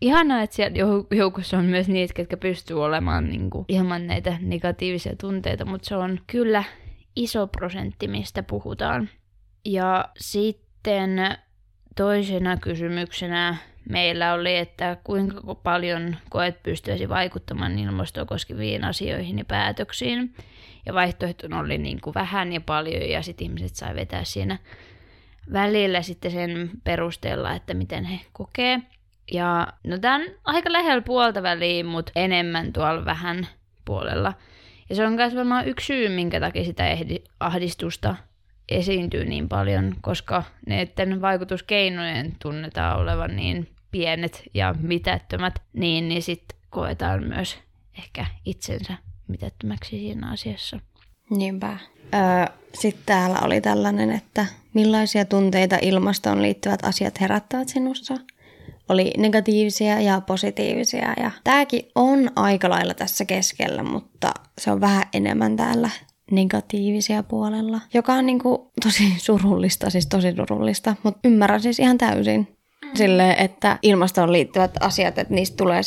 Ihanaa, 0.00 0.42
että 0.42 0.56
siellä 0.56 0.78
joukossa 1.10 1.58
on 1.58 1.64
myös 1.64 1.88
niitä, 1.88 2.14
ketkä 2.14 2.36
pystyy 2.36 2.84
olemaan 2.84 3.28
niin 3.28 3.50
kuin, 3.50 3.64
ilman 3.68 4.06
näitä 4.06 4.36
negatiivisia 4.40 5.16
tunteita, 5.20 5.64
mutta 5.64 5.88
se 5.88 5.96
on 5.96 6.18
kyllä 6.26 6.64
iso 7.16 7.46
prosentti, 7.46 8.08
mistä 8.08 8.42
puhutaan. 8.42 9.08
Ja 9.64 10.08
sitten 10.18 11.36
toisena 11.96 12.56
kysymyksenä 12.56 13.56
meillä 13.88 14.32
oli, 14.32 14.56
että 14.56 14.96
kuinka 15.04 15.54
paljon 15.54 16.16
koet 16.30 16.62
pystyisi 16.62 17.08
vaikuttamaan 17.08 17.78
ilmastoa 17.78 18.24
koskeviin 18.24 18.84
asioihin 18.84 19.38
ja 19.38 19.44
päätöksiin. 19.44 20.34
Ja 20.86 20.94
vaihtoehto 20.94 21.46
oli 21.58 21.78
niin 21.78 22.00
kuin 22.00 22.14
vähän 22.14 22.52
ja 22.52 22.60
paljon 22.60 23.08
ja 23.08 23.22
sitten 23.22 23.44
ihmiset 23.44 23.76
sai 23.76 23.94
vetää 23.94 24.24
siinä 24.24 24.58
välillä 25.52 26.02
sitten 26.02 26.30
sen 26.30 26.70
perusteella, 26.84 27.54
että 27.54 27.74
miten 27.74 28.04
he 28.04 28.20
kokee. 28.32 28.80
Ja 29.32 29.68
no 29.86 29.98
tämä 29.98 30.14
on 30.14 30.22
aika 30.44 30.72
lähellä 30.72 31.02
puolta 31.02 31.42
väliin, 31.42 31.86
mutta 31.86 32.12
enemmän 32.16 32.72
tuolla 32.72 33.04
vähän 33.04 33.46
puolella. 33.84 34.34
Ja 34.88 34.96
se 34.96 35.06
on 35.06 35.12
myös 35.12 35.34
varmaan 35.34 35.68
yksi 35.68 35.86
syy, 35.86 36.08
minkä 36.08 36.40
takia 36.40 36.64
sitä 36.64 36.84
ahdistusta 37.40 38.16
esiintyy 38.68 39.24
niin 39.24 39.48
paljon, 39.48 39.94
koska 40.00 40.42
näiden 40.66 41.20
vaikutuskeinojen 41.20 42.36
tunnetaan 42.42 42.98
olevan 42.98 43.36
niin 43.36 43.68
pienet 43.90 44.42
ja 44.54 44.74
mitättömät, 44.80 45.54
niin, 45.72 46.08
niin 46.08 46.22
sitten 46.22 46.58
koetaan 46.70 47.24
myös 47.24 47.58
ehkä 47.98 48.26
itsensä 48.44 48.94
mitättömäksi 49.32 49.90
siinä 49.90 50.30
asiassa. 50.30 50.80
Niinpä. 51.30 51.78
Öö, 52.14 52.54
sitten 52.74 53.02
täällä 53.06 53.38
oli 53.42 53.60
tällainen, 53.60 54.10
että 54.10 54.46
millaisia 54.74 55.24
tunteita 55.24 55.78
ilmastoon 55.82 56.42
liittyvät 56.42 56.84
asiat 56.84 57.20
herättävät 57.20 57.68
sinussa? 57.68 58.14
Oli 58.88 59.12
negatiivisia 59.18 60.00
ja 60.00 60.20
positiivisia 60.20 61.14
ja 61.22 61.30
tämäkin 61.44 61.82
on 61.94 62.30
aika 62.36 62.70
lailla 62.70 62.94
tässä 62.94 63.24
keskellä, 63.24 63.82
mutta 63.82 64.34
se 64.60 64.70
on 64.70 64.80
vähän 64.80 65.04
enemmän 65.12 65.56
täällä 65.56 65.90
negatiivisia 66.30 67.22
puolella, 67.22 67.80
joka 67.94 68.12
on 68.12 68.26
niinku 68.26 68.70
tosi 68.82 69.14
surullista, 69.18 69.90
siis 69.90 70.06
tosi 70.06 70.34
surullista, 70.36 70.96
mutta 71.02 71.20
ymmärrän 71.24 71.62
siis 71.62 71.78
ihan 71.78 71.98
täysin 71.98 72.56
sille, 72.94 73.32
että 73.32 73.78
ilmastoon 73.82 74.32
liittyvät 74.32 74.70
asiat, 74.80 75.18
että 75.18 75.34
niistä 75.34 75.56
tulee 75.56 75.80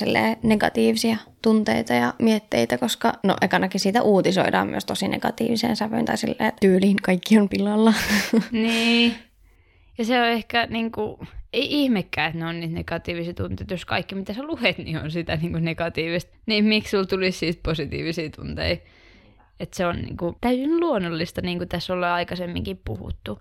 negatiivisia 0.43 1.17
tunteita 1.41 1.93
ja 1.93 2.13
mietteitä, 2.19 2.77
koska 2.77 3.13
no 3.23 3.35
ekanakin 3.41 3.79
siitä 3.79 4.01
uutisoidaan 4.01 4.67
myös 4.67 4.85
tosi 4.85 5.07
negatiiviseen 5.07 5.75
sävyyn 5.75 6.05
tai 6.05 6.17
silleen, 6.17 6.47
että 6.47 6.59
tyyliin 6.61 6.97
kaikki 7.01 7.39
on 7.39 7.49
pilalla. 7.49 7.93
Niin. 8.51 9.15
Ja 9.97 10.05
se 10.05 10.21
on 10.21 10.27
ehkä 10.27 10.67
niin 10.69 10.91
kuin, 10.91 11.17
ei 11.53 11.83
ihmekään, 11.83 12.27
että 12.27 12.39
ne 12.39 12.45
on 12.45 12.59
niitä 12.59 12.73
negatiivisia 12.73 13.33
tunteita, 13.33 13.73
jos 13.73 13.85
kaikki 13.85 14.15
mitä 14.15 14.33
sä 14.33 14.43
luet, 14.43 14.77
niin 14.77 14.97
on 14.97 15.11
sitä 15.11 15.35
niin 15.35 15.51
kuin 15.51 15.65
negatiivista. 15.65 16.35
Niin 16.45 16.65
miksi 16.65 16.89
sulla 16.91 17.05
tulisi 17.05 17.37
siitä 17.37 17.59
positiivisia 17.63 18.29
tunteita? 18.29 18.83
Että 19.59 19.77
se 19.77 19.85
on 19.85 20.01
niin 20.01 20.17
kuin, 20.17 20.35
täysin 20.41 20.79
luonnollista, 20.79 21.41
niin 21.41 21.57
kuin 21.57 21.69
tässä 21.69 21.93
ollaan 21.93 22.13
aikaisemminkin 22.13 22.81
puhuttu. 22.85 23.39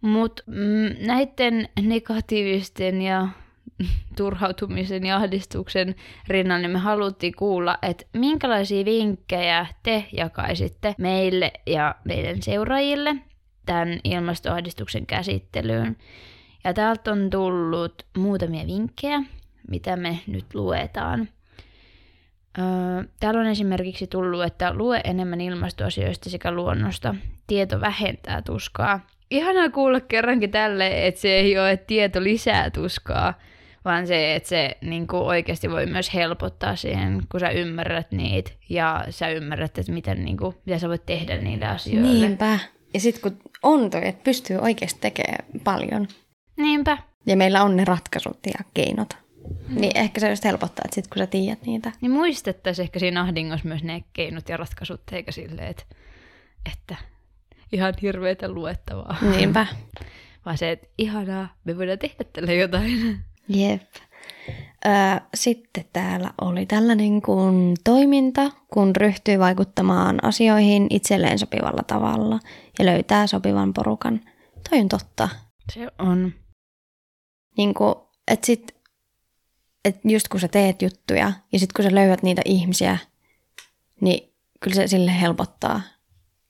Mutta 0.00 0.42
mm, 0.46 1.06
näiden 1.06 1.68
negatiivisten 1.82 3.02
ja 3.02 3.28
turhautumisen 4.16 5.06
ja 5.06 5.16
ahdistuksen 5.16 5.94
rinnan, 6.28 6.62
niin 6.62 6.70
me 6.70 6.78
haluttiin 6.78 7.34
kuulla, 7.36 7.78
että 7.82 8.04
minkälaisia 8.12 8.84
vinkkejä 8.84 9.66
te 9.82 10.04
jakaisitte 10.12 10.94
meille 10.98 11.52
ja 11.66 11.94
meidän 12.04 12.42
seuraajille 12.42 13.16
tämän 13.66 14.00
ilmastoahdistuksen 14.04 15.06
käsittelyyn. 15.06 15.96
Ja 16.64 16.74
täältä 16.74 17.12
on 17.12 17.30
tullut 17.30 18.02
muutamia 18.18 18.66
vinkkejä, 18.66 19.22
mitä 19.68 19.96
me 19.96 20.18
nyt 20.26 20.54
luetaan. 20.54 21.28
Täällä 23.20 23.40
on 23.40 23.46
esimerkiksi 23.46 24.06
tullut, 24.06 24.44
että 24.44 24.74
lue 24.74 25.00
enemmän 25.04 25.40
ilmastoasioista 25.40 26.30
sekä 26.30 26.52
luonnosta. 26.52 27.14
Tieto 27.46 27.80
vähentää 27.80 28.42
tuskaa 28.42 29.00
ihanaa 29.30 29.70
kuulla 29.70 30.00
kerrankin 30.00 30.50
tälle, 30.50 31.06
että 31.06 31.20
se 31.20 31.28
ei 31.28 31.58
ole, 31.58 31.70
että 31.70 31.86
tieto 31.86 32.22
lisää 32.22 32.70
tuskaa, 32.70 33.34
vaan 33.84 34.06
se, 34.06 34.34
että 34.34 34.48
se 34.48 34.76
niin 34.80 35.06
kuin 35.06 35.22
oikeasti 35.22 35.70
voi 35.70 35.86
myös 35.86 36.14
helpottaa 36.14 36.76
siihen, 36.76 37.22
kun 37.28 37.40
sä 37.40 37.50
ymmärrät 37.50 38.12
niitä 38.12 38.50
ja 38.68 39.04
sä 39.10 39.28
ymmärrät, 39.28 39.78
että 39.78 39.92
miten, 39.92 40.24
niin 40.24 40.36
kuin, 40.36 40.56
mitä 40.66 40.78
sä 40.78 40.88
voit 40.88 41.06
tehdä 41.06 41.36
niille 41.36 41.66
asioille. 41.66 42.08
Niinpä. 42.08 42.58
Ja 42.94 43.00
sitten 43.00 43.22
kun 43.22 43.50
on 43.62 43.90
toi, 43.90 44.08
että 44.08 44.24
pystyy 44.24 44.56
oikeasti 44.56 45.00
tekemään 45.00 45.44
paljon. 45.64 46.08
Niinpä. 46.56 46.98
Ja 47.26 47.36
meillä 47.36 47.62
on 47.62 47.76
ne 47.76 47.84
ratkaisut 47.84 48.38
ja 48.46 48.64
keinot. 48.74 49.08
Mm. 49.68 49.80
Niin 49.80 49.96
ehkä 49.96 50.20
se 50.20 50.30
just 50.30 50.44
helpottaa, 50.44 50.82
että 50.84 50.94
sit 50.94 51.06
kun 51.06 51.18
sä 51.18 51.26
tiedät 51.26 51.62
niitä. 51.66 51.92
Niin 52.00 52.12
muistettaisiin 52.12 52.84
ehkä 52.84 52.98
siinä 52.98 53.20
ahdingossa 53.20 53.68
myös 53.68 53.84
ne 53.84 54.04
keinot 54.12 54.48
ja 54.48 54.56
ratkaisut, 54.56 55.00
eikä 55.12 55.32
silleen, 55.32 55.68
että, 55.68 55.82
että 56.72 56.96
ihan 57.72 57.94
hirveätä 58.02 58.48
luettavaa. 58.48 59.16
Niinpä. 59.36 59.66
Vaan 60.46 60.58
se, 60.58 60.70
että 60.70 60.86
ihanaa, 60.98 61.48
me 61.64 61.76
voidaan 61.76 61.98
tehdä 61.98 62.24
tälle 62.32 62.54
jotain. 62.54 63.18
Jep. 63.48 63.82
Sitten 65.34 65.84
täällä 65.92 66.30
oli 66.40 66.66
tällainen 66.66 67.22
kuin 67.22 67.76
toiminta, 67.84 68.50
kun 68.72 68.96
ryhtyy 68.96 69.38
vaikuttamaan 69.38 70.24
asioihin 70.24 70.86
itselleen 70.90 71.38
sopivalla 71.38 71.82
tavalla 71.86 72.40
ja 72.78 72.86
löytää 72.86 73.26
sopivan 73.26 73.72
porukan. 73.72 74.20
Toi 74.70 74.80
on 74.80 74.88
totta. 74.88 75.28
Se 75.72 75.88
on. 75.98 76.32
Niin 77.56 77.74
kuin, 77.74 77.94
että 78.28 78.46
sit, 78.46 78.76
et 79.84 80.00
just 80.04 80.28
kun 80.28 80.40
sä 80.40 80.48
teet 80.48 80.82
juttuja 80.82 81.32
ja 81.52 81.58
sitten 81.58 81.74
kun 81.76 81.90
sä 81.90 81.94
löydät 81.94 82.22
niitä 82.22 82.42
ihmisiä, 82.44 82.98
niin 84.00 84.34
kyllä 84.60 84.74
se 84.74 84.86
sille 84.86 85.20
helpottaa 85.20 85.80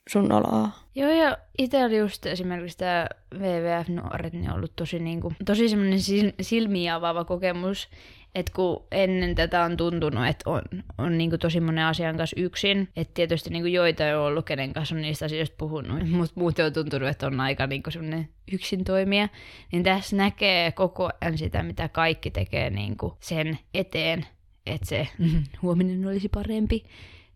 sun 0.09 0.33
oloa. 0.33 0.86
Joo, 0.97 1.11
ja 1.11 1.39
itsellä 1.59 1.97
just 1.97 2.27
esimerkiksi 2.27 2.79
tämä 2.79 3.07
WWF-nuoret 3.35 4.33
niin 4.33 4.51
on 4.51 4.57
ollut 4.57 4.77
tosi, 4.77 4.99
niin 4.99 5.21
kuin, 5.21 5.37
tosi 5.45 5.69
semmoinen 5.69 5.99
silmiä 6.41 6.95
avaava 6.95 7.25
kokemus, 7.25 7.89
että 8.35 8.53
kun 8.57 8.85
ennen 8.93 9.35
tätä 9.35 9.63
on 9.63 9.77
tuntunut, 9.77 10.27
että 10.27 10.51
on, 10.51 10.63
on 10.99 11.19
niin 11.19 11.31
kuin 11.31 11.41
tosi 11.41 11.61
monen 11.61 11.85
asian 11.85 12.17
kanssa 12.17 12.41
yksin, 12.41 12.89
että 12.97 13.15
tietysti 13.15 13.51
niin 13.51 13.63
kuin 13.63 13.73
joita 13.73 14.07
ei 14.07 14.15
ole 14.15 14.27
ollut, 14.27 14.47
kenen 14.47 14.73
kanssa 14.73 14.95
on 14.95 15.01
niistä 15.01 15.25
asioista 15.25 15.57
puhunut, 15.59 16.09
mutta 16.11 16.41
muuten 16.41 16.67
on 16.67 16.73
tuntunut, 16.73 17.09
että 17.09 17.27
on 17.27 17.41
aika 17.41 17.67
niin 17.67 17.83
kuin 17.83 17.93
semmoinen 17.93 18.29
yksin 18.53 18.85
toimia, 18.85 19.29
niin 19.73 19.83
tässä 19.83 20.17
näkee 20.17 20.73
koko 20.73 21.11
ajan 21.21 21.39
sitä, 21.39 21.63
mitä 21.63 21.89
kaikki 21.89 22.31
tekee 22.31 22.71
niin 22.71 22.97
kuin 22.97 23.13
sen 23.21 23.59
eteen, 23.75 24.27
että 24.67 24.87
se 24.87 25.09
huominen 25.63 26.07
olisi 26.07 26.29
parempi. 26.29 26.85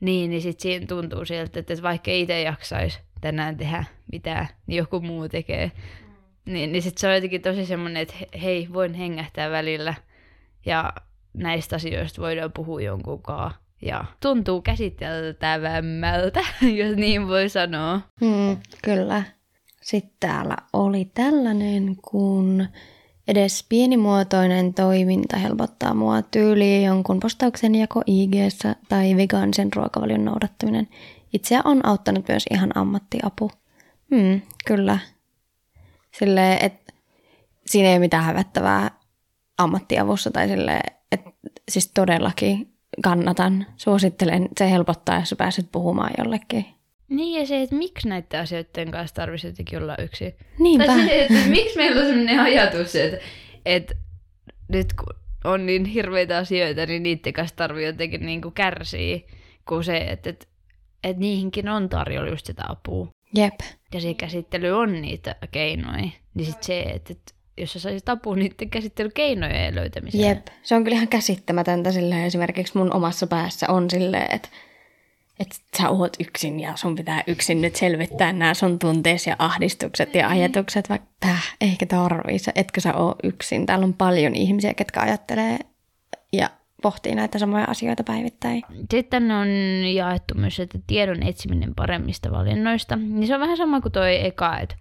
Niin, 0.00 0.30
niin 0.30 0.42
sitten 0.42 0.62
siinä 0.62 0.86
tuntuu 0.86 1.24
siltä, 1.24 1.60
että 1.60 1.74
vaikka 1.82 2.10
itse 2.10 2.42
jaksaisi 2.42 3.00
tänään 3.20 3.56
tehdä 3.56 3.84
mitään, 4.12 4.48
niin 4.66 4.78
joku 4.78 5.00
muu 5.00 5.28
tekee. 5.28 5.66
Mm. 5.66 6.52
Niin, 6.52 6.72
niin 6.72 6.82
sitten 6.82 7.00
se 7.00 7.08
on 7.08 7.14
jotenkin 7.14 7.42
tosi 7.42 7.66
semmoinen, 7.66 8.02
että 8.02 8.14
hei, 8.42 8.68
voin 8.72 8.94
hengähtää 8.94 9.50
välillä 9.50 9.94
ja 10.66 10.92
näistä 11.34 11.76
asioista 11.76 12.22
voidaan 12.22 12.52
puhua 12.52 12.80
jonkun. 12.80 13.22
Ja 13.82 14.04
tuntuu 14.20 14.62
käsiteltävämmältä, 14.62 16.40
jos 16.78 16.96
niin 16.96 17.28
voi 17.28 17.48
sanoa. 17.48 18.00
Mm, 18.20 18.56
kyllä. 18.84 19.22
Sitten 19.82 20.16
täällä 20.20 20.56
oli 20.72 21.04
tällainen, 21.04 21.96
kun 22.10 22.66
edes 23.28 23.66
pienimuotoinen 23.68 24.74
toiminta 24.74 25.36
helpottaa 25.36 25.94
mua 25.94 26.22
tyyliin 26.22 26.84
jonkun 26.84 27.20
postauksen 27.20 27.74
jako 27.74 28.02
ig 28.06 28.34
tai 28.88 29.16
vegaanisen 29.16 29.68
ruokavalion 29.76 30.24
noudattaminen 30.24 30.88
Itseä 31.32 31.60
on 31.64 31.86
auttanut 31.86 32.28
myös 32.28 32.44
ihan 32.50 32.78
ammattiapu. 32.78 33.50
Hmm, 34.14 34.40
kyllä. 34.66 34.98
Sille, 36.18 36.54
että 36.54 36.92
siinä 37.66 37.88
ei 37.88 37.94
ole 37.94 37.98
mitään 37.98 38.24
hävettävää 38.24 38.90
ammattiavussa 39.58 40.30
tai 40.30 40.48
sille, 40.48 40.80
että 41.12 41.30
siis 41.68 41.90
todellakin 41.94 42.74
kannatan, 43.02 43.66
suosittelen, 43.76 44.48
se 44.58 44.70
helpottaa, 44.70 45.18
jos 45.18 45.34
pääset 45.38 45.68
puhumaan 45.72 46.10
jollekin. 46.18 46.66
Niin 47.10 47.40
ja 47.40 47.46
se, 47.46 47.62
että 47.62 47.76
miksi 47.76 48.08
näiden 48.08 48.40
asioiden 48.40 48.90
kanssa 48.90 49.14
tarvitsisi 49.14 49.48
jotenkin 49.48 49.78
olla 49.78 49.96
yksi. 49.98 50.34
Niinpä. 50.58 50.86
Tai 50.86 51.04
se, 51.04 51.22
että 51.22 51.48
miksi 51.48 51.76
meillä 51.76 52.00
on 52.00 52.06
sellainen 52.06 52.40
ajatus, 52.40 52.96
että, 52.96 53.18
että 53.66 53.94
nyt 54.68 54.92
kun 54.92 55.16
on 55.44 55.66
niin 55.66 55.84
hirveitä 55.84 56.38
asioita, 56.38 56.86
niin 56.86 57.02
niiden 57.02 57.32
kanssa 57.32 57.56
tarvii 57.56 57.86
jotenkin 57.86 58.26
niin 58.26 58.42
kuin 58.42 58.54
kärsiä, 58.54 59.20
kuin 59.68 59.84
se, 59.84 59.96
että, 59.96 60.30
että, 60.30 60.46
että 61.04 61.20
niihinkin 61.20 61.68
on 61.68 61.88
tarjolla 61.88 62.30
just 62.30 62.46
sitä 62.46 62.62
apua. 62.68 63.08
Jep. 63.34 63.60
Ja 63.94 64.00
se 64.00 64.14
käsittely 64.14 64.70
on 64.70 65.02
niitä 65.02 65.36
keinoja. 65.50 66.10
Niin 66.34 66.46
sit 66.46 66.62
se, 66.62 66.80
että, 66.80 67.12
että 67.12 67.34
jos 67.56 67.72
sä 67.72 67.80
saisit 67.80 68.08
apua 68.08 68.36
niiden 68.36 68.70
käsittelykeinojen 68.70 69.74
löytämiseen. 69.74 70.28
Jep. 70.28 70.46
Se 70.62 70.74
on 70.74 70.84
kyllä 70.84 70.94
ihan 70.94 71.08
käsittämätöntä 71.08 71.92
silleen, 71.92 72.24
esimerkiksi 72.24 72.78
mun 72.78 72.92
omassa 72.92 73.26
päässä 73.26 73.66
on 73.68 73.90
silleen, 73.90 74.34
että 74.34 74.48
että 75.40 75.56
sä 75.78 75.88
oot 75.88 76.16
yksin 76.20 76.60
ja 76.60 76.76
sun 76.76 76.94
pitää 76.94 77.22
yksin 77.26 77.60
nyt 77.60 77.76
selvittää 77.76 78.32
nämä 78.32 78.54
sun 78.54 78.78
tunteesi 78.78 79.30
ja 79.30 79.36
ahdistukset 79.38 80.14
ja 80.14 80.28
ajatukset, 80.28 80.88
vaikka 80.88 81.08
täh, 81.20 81.56
ehkä 81.60 81.86
tarvii 81.86 82.38
etkö 82.54 82.80
sä 82.80 82.94
oo 82.94 83.14
yksin. 83.22 83.66
Täällä 83.66 83.84
on 83.84 83.94
paljon 83.94 84.34
ihmisiä, 84.34 84.74
ketkä 84.74 85.00
ajattelee 85.00 85.58
ja 86.32 86.50
pohtii 86.82 87.14
näitä 87.14 87.38
samoja 87.38 87.64
asioita 87.64 88.04
päivittäin. 88.04 88.62
Sitten 88.90 89.30
on 89.30 89.48
jaettu 89.94 90.34
myös, 90.34 90.60
että 90.60 90.78
tiedon 90.86 91.22
etsiminen 91.22 91.74
paremmista 91.74 92.30
valinnoista. 92.30 92.96
Niin 92.96 93.26
se 93.26 93.34
on 93.34 93.40
vähän 93.40 93.56
sama 93.56 93.80
kuin 93.80 93.92
toi 93.92 94.26
eka, 94.26 94.58
että, 94.58 94.76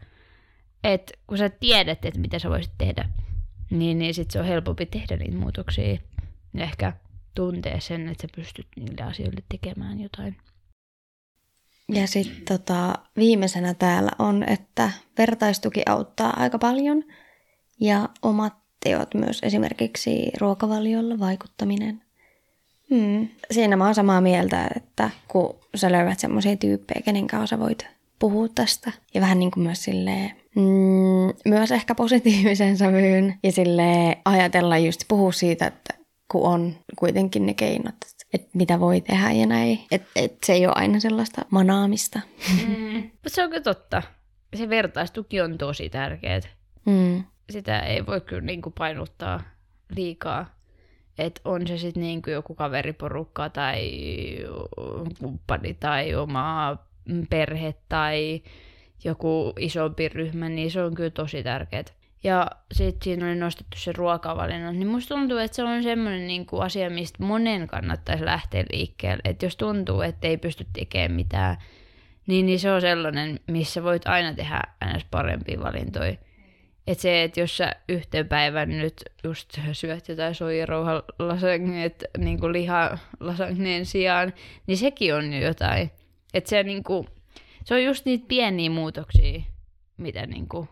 että 0.84 1.14
kun 1.28 1.38
sä 1.38 1.50
tiedät, 1.50 2.06
että 2.06 2.20
mitä 2.20 2.40
sä 2.40 2.50
voisit 2.50 2.74
tehdä, 2.78 3.10
niin, 3.70 4.00
niin 4.00 4.14
sit 4.14 4.32
se 4.32 4.40
on 4.40 4.46
helpompi 4.46 4.86
tehdä 4.86 5.18
niitä 5.18 5.38
muutoksia. 5.38 5.98
Ehkä 6.58 6.94
tuntee 7.40 7.80
sen, 7.82 8.08
että 8.08 8.22
sä 8.22 8.28
pystyt 8.36 8.68
niille 8.76 9.04
asioille 9.04 9.44
tekemään 9.52 10.00
jotain. 10.00 10.38
Ja 11.90 12.08
sitten 12.08 12.58
tota, 12.58 12.94
viimeisenä 13.18 13.74
täällä 13.74 14.12
on, 14.20 14.44
että 14.50 14.92
vertaistuki 15.18 15.82
auttaa 15.86 16.34
aika 16.38 16.60
paljon 16.60 17.04
ja 17.80 18.10
omat 18.22 18.54
teot 18.84 19.14
myös, 19.14 19.40
esimerkiksi 19.44 20.32
ruokavaliolla 20.40 21.20
vaikuttaminen. 21.20 22.02
Hmm. 22.90 23.28
Siinä 23.52 23.76
mä 23.76 23.86
oon 23.86 23.96
samaa 23.96 24.22
mieltä, 24.22 24.68
että 24.76 25.10
kun 25.28 25.56
sä 25.76 25.92
löydät 25.92 26.20
semmoisia 26.20 26.56
tyyppejä, 26.56 27.02
kenen 27.06 27.28
kanssa 27.28 27.60
voit 27.60 27.88
puhua 28.20 28.48
tästä. 28.56 28.92
Ja 29.14 29.22
vähän 29.22 29.40
niin 29.40 29.52
kuin 29.52 29.64
myös 29.64 29.84
silleen, 29.84 30.32
mm, 30.56 31.34
myös 31.46 31.72
ehkä 31.72 31.96
positiivisen 31.96 32.78
sävyyn 32.78 33.40
ja 33.44 33.52
sille 33.52 34.18
ajatella 34.26 34.78
just 34.78 35.02
puhua 35.08 35.32
siitä, 35.32 35.68
että 35.68 35.99
kun 36.32 36.48
on 36.48 36.76
kuitenkin 36.96 37.46
ne 37.46 37.54
keinot, 37.54 37.96
että 38.34 38.50
mitä 38.54 38.80
voi 38.80 39.02
tehdä 39.02 39.32
ja 39.32 39.46
näin. 39.46 39.80
Että 39.92 40.10
et 40.16 40.38
se 40.46 40.54
ei 40.54 40.66
ole 40.66 40.74
aina 40.76 41.00
sellaista 41.00 41.42
manaamista. 41.50 42.20
Mm. 42.68 42.94
Mutta 42.94 43.30
se 43.30 43.44
on 43.44 43.50
kyllä 43.50 43.64
totta. 43.64 44.04
Se 44.56 44.70
vertaistuki 44.70 45.42
on 45.42 45.58
tosi 45.58 45.90
tärkeää. 45.90 46.40
Mm. 46.86 47.24
Sitä 47.50 47.80
ei 47.80 48.06
voi 48.06 48.22
kyllä 48.22 48.42
niinku 48.42 48.72
painottaa 48.72 49.42
liikaa. 49.96 50.60
Että 51.18 51.42
on 51.46 51.68
se 51.68 51.78
sitten 51.78 52.04
niinku 52.04 52.30
joku 52.30 52.56
kaveriporukka 52.56 53.50
tai 53.50 53.92
kumppani 55.20 55.74
tai 55.74 56.16
oma 56.16 56.78
perhe 57.30 57.76
tai 57.90 58.42
joku 59.04 59.54
isompi 59.60 60.10
ryhmä, 60.10 60.50
niin 60.50 60.72
se 60.72 60.84
on 60.84 60.96
kyllä 60.96 61.10
tosi 61.10 61.44
tärkeää. 61.44 61.84
Ja 62.24 62.48
sitten 62.72 63.04
siinä 63.04 63.26
oli 63.26 63.36
nostettu 63.36 63.78
se 63.78 63.92
ruokavalinnat, 63.92 64.76
niin 64.76 64.88
musta 64.88 65.16
tuntuu, 65.16 65.38
että 65.38 65.56
se 65.56 65.64
on 65.64 65.84
semmoinen 65.84 66.28
niinku 66.28 66.60
asia, 66.60 66.90
mistä 66.90 67.24
monen 67.24 67.68
kannattaisi 67.68 68.26
lähteä 68.26 68.64
liikkeelle. 68.72 69.22
Että 69.26 69.46
jos 69.46 69.56
tuntuu, 69.56 70.02
että 70.02 70.28
ei 70.28 70.38
pysty 70.38 70.66
tekemään 70.74 71.12
mitään, 71.12 71.58
niin, 72.28 72.46
niin 72.46 72.60
se 72.60 72.72
on 72.72 72.82
sellainen, 72.82 73.40
missä 73.48 73.84
voit 73.84 74.08
aina 74.08 74.34
tehdä 74.34 74.62
aina 74.82 75.00
parempia 75.12 75.60
valintoja. 75.60 76.16
Että 76.88 77.02
se, 77.02 77.24
että 77.24 77.40
jos 77.40 77.58
sä 77.58 77.76
yhteen 77.90 78.28
päivän 78.28 78.70
nyt 78.70 79.04
just 79.24 79.60
syöt 79.72 80.10
jotain 80.10 80.36
soijarouhan 80.36 81.04
niin 82.18 82.40
kuin 82.40 82.54
lihalasagneen 82.54 83.86
sijaan, 83.86 84.34
niin 84.68 84.78
sekin 84.78 85.16
on 85.16 85.34
jo 85.34 85.48
jotain. 85.48 85.92
Että 86.34 86.50
se, 86.50 86.64
niin 86.64 86.84
kuin, 86.84 87.08
se 87.66 87.74
on 87.74 87.84
just 87.84 88.06
niitä 88.06 88.26
pieniä 88.28 88.70
muutoksia, 88.70 89.42
mitä 89.98 90.26
niin 90.26 90.48
kuin 90.48 90.70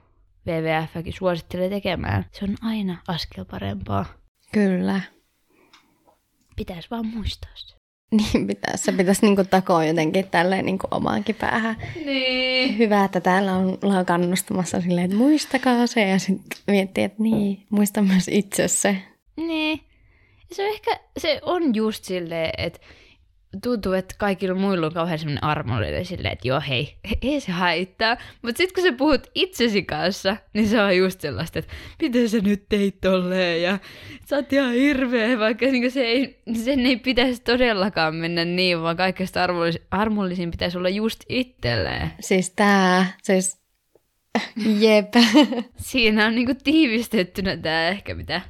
WWFkin 0.47 1.13
suosittelee 1.13 1.69
tekemään. 1.69 2.25
Se 2.31 2.45
on 2.45 2.55
aina 2.61 2.97
askel 3.07 3.45
parempaa. 3.45 4.05
Kyllä. 4.51 5.01
Pitäisi 6.55 6.89
vaan 6.91 7.05
muistaa 7.05 7.51
se. 7.55 7.77
Niin 8.11 8.47
pitäisi. 8.47 8.83
Se 8.83 8.91
pitäisi 8.91 9.25
niinku 9.25 9.43
takoa 9.43 9.85
jotenkin 9.85 10.27
tälleen 10.27 10.65
niinku 10.65 10.87
omaankin 10.91 11.35
päähän. 11.35 11.75
Niin. 12.05 12.77
Hyvä, 12.77 13.03
että 13.03 13.21
täällä 13.21 13.53
on, 13.55 13.77
ollaan 13.83 14.05
kannustamassa 14.05 14.81
silleen, 14.81 15.05
että 15.05 15.17
muistakaa 15.17 15.87
se 15.87 16.09
ja 16.09 16.19
sitten 16.19 16.59
miettii, 16.67 17.03
että 17.03 17.23
niin, 17.23 17.65
muista 17.69 18.01
myös 18.01 18.27
itse 18.27 18.67
se. 18.67 18.97
Niin. 19.37 19.81
Se 20.51 20.63
on 20.63 20.69
ehkä, 20.69 20.99
se 21.17 21.39
on 21.43 21.75
just 21.75 22.03
silleen, 22.03 22.51
että 22.57 22.79
tuntuu, 23.63 23.93
että 23.93 24.15
kaikilla 24.17 24.55
muilla 24.55 24.85
on 24.85 24.93
kauhean 24.93 25.19
semmoinen 25.19 25.43
armollinen 25.43 26.05
silleen, 26.05 26.33
että 26.33 26.47
joo 26.47 26.61
hei, 26.69 26.95
ei 27.21 27.39
se 27.39 27.51
haittaa. 27.51 28.17
Mutta 28.41 28.57
sitten 28.57 28.83
kun 28.83 28.91
sä 28.91 28.97
puhut 28.97 29.27
itsesi 29.35 29.83
kanssa, 29.83 30.37
niin 30.53 30.67
se 30.67 30.81
on 30.81 30.97
just 30.97 31.21
sellaista, 31.21 31.59
että 31.59 31.73
miten 32.01 32.29
sä 32.29 32.39
nyt 32.39 32.65
teit 32.69 33.01
tolleen 33.01 33.61
ja 33.61 33.79
sä 34.25 34.35
oot 34.35 34.53
ihan 34.53 34.73
hirveä, 34.73 35.39
vaikka 35.39 35.65
niin 35.65 35.91
se 35.91 36.01
ei, 36.01 36.41
sen 36.63 36.85
ei 36.85 36.97
pitäisi 36.97 37.41
todellakaan 37.41 38.15
mennä 38.15 38.45
niin, 38.45 38.81
vaan 38.81 38.97
kaikesta 38.97 39.43
armollis, 39.43 39.79
armollisin 39.91 40.51
pitäisi 40.51 40.77
olla 40.77 40.89
just 40.89 41.23
itselleen. 41.29 42.11
Siis 42.19 42.49
tää, 42.49 43.05
siis 43.23 43.61
jep. 44.79 45.13
Siinä 45.77 46.25
on 46.25 46.35
niinku 46.35 46.53
tiivistettynä 46.63 47.57
tää 47.57 47.89
ehkä 47.89 48.15
mitä, 48.15 48.41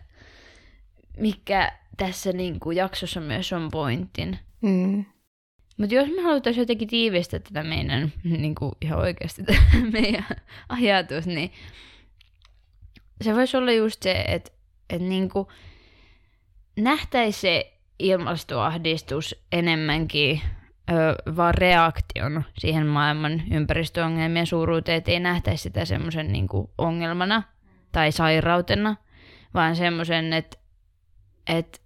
mikä 1.17 1.71
tässä 1.97 2.31
niinku 2.31 2.71
jaksossa 2.71 3.21
myös 3.21 3.53
on 3.53 3.69
pointin. 3.71 4.39
Mm. 4.61 5.05
Mutta 5.77 5.95
jos 5.95 6.09
me 6.15 6.21
haluttaisiin 6.21 6.61
jotenkin 6.61 6.87
tiivistää 6.87 7.39
tätä 7.39 7.63
meidän, 7.63 8.11
niin 8.23 8.55
kuin 8.55 8.71
ihan 8.81 8.99
oikeasti 8.99 9.43
tätä 9.43 9.59
meidän 10.01 10.25
ajatus, 10.69 11.27
niin 11.27 11.51
se 13.21 13.35
voisi 13.35 13.57
olla 13.57 13.71
just 13.71 14.03
se, 14.03 14.11
että, 14.27 14.51
että 14.89 15.07
niin 15.07 15.29
kuin 15.29 15.47
nähtäisi 16.75 17.39
se 17.39 17.73
ilmastoahdistus 17.99 19.35
enemmänkin 19.51 20.41
ö, 20.89 21.33
vaan 21.35 21.53
reaktion 21.53 22.43
siihen 22.57 22.87
maailman 22.87 23.43
ympäristöongelmien 23.51 24.47
suuruuteen, 24.47 24.97
että 24.97 25.11
ei 25.11 25.19
nähtäisi 25.19 25.63
sitä 25.63 25.85
semmoisen 25.85 26.31
niin 26.31 26.47
ongelmana 26.77 27.43
tai 27.91 28.11
sairautena, 28.11 28.95
vaan 29.53 29.75
semmoisen, 29.75 30.33
että, 30.33 30.57
että 31.47 31.79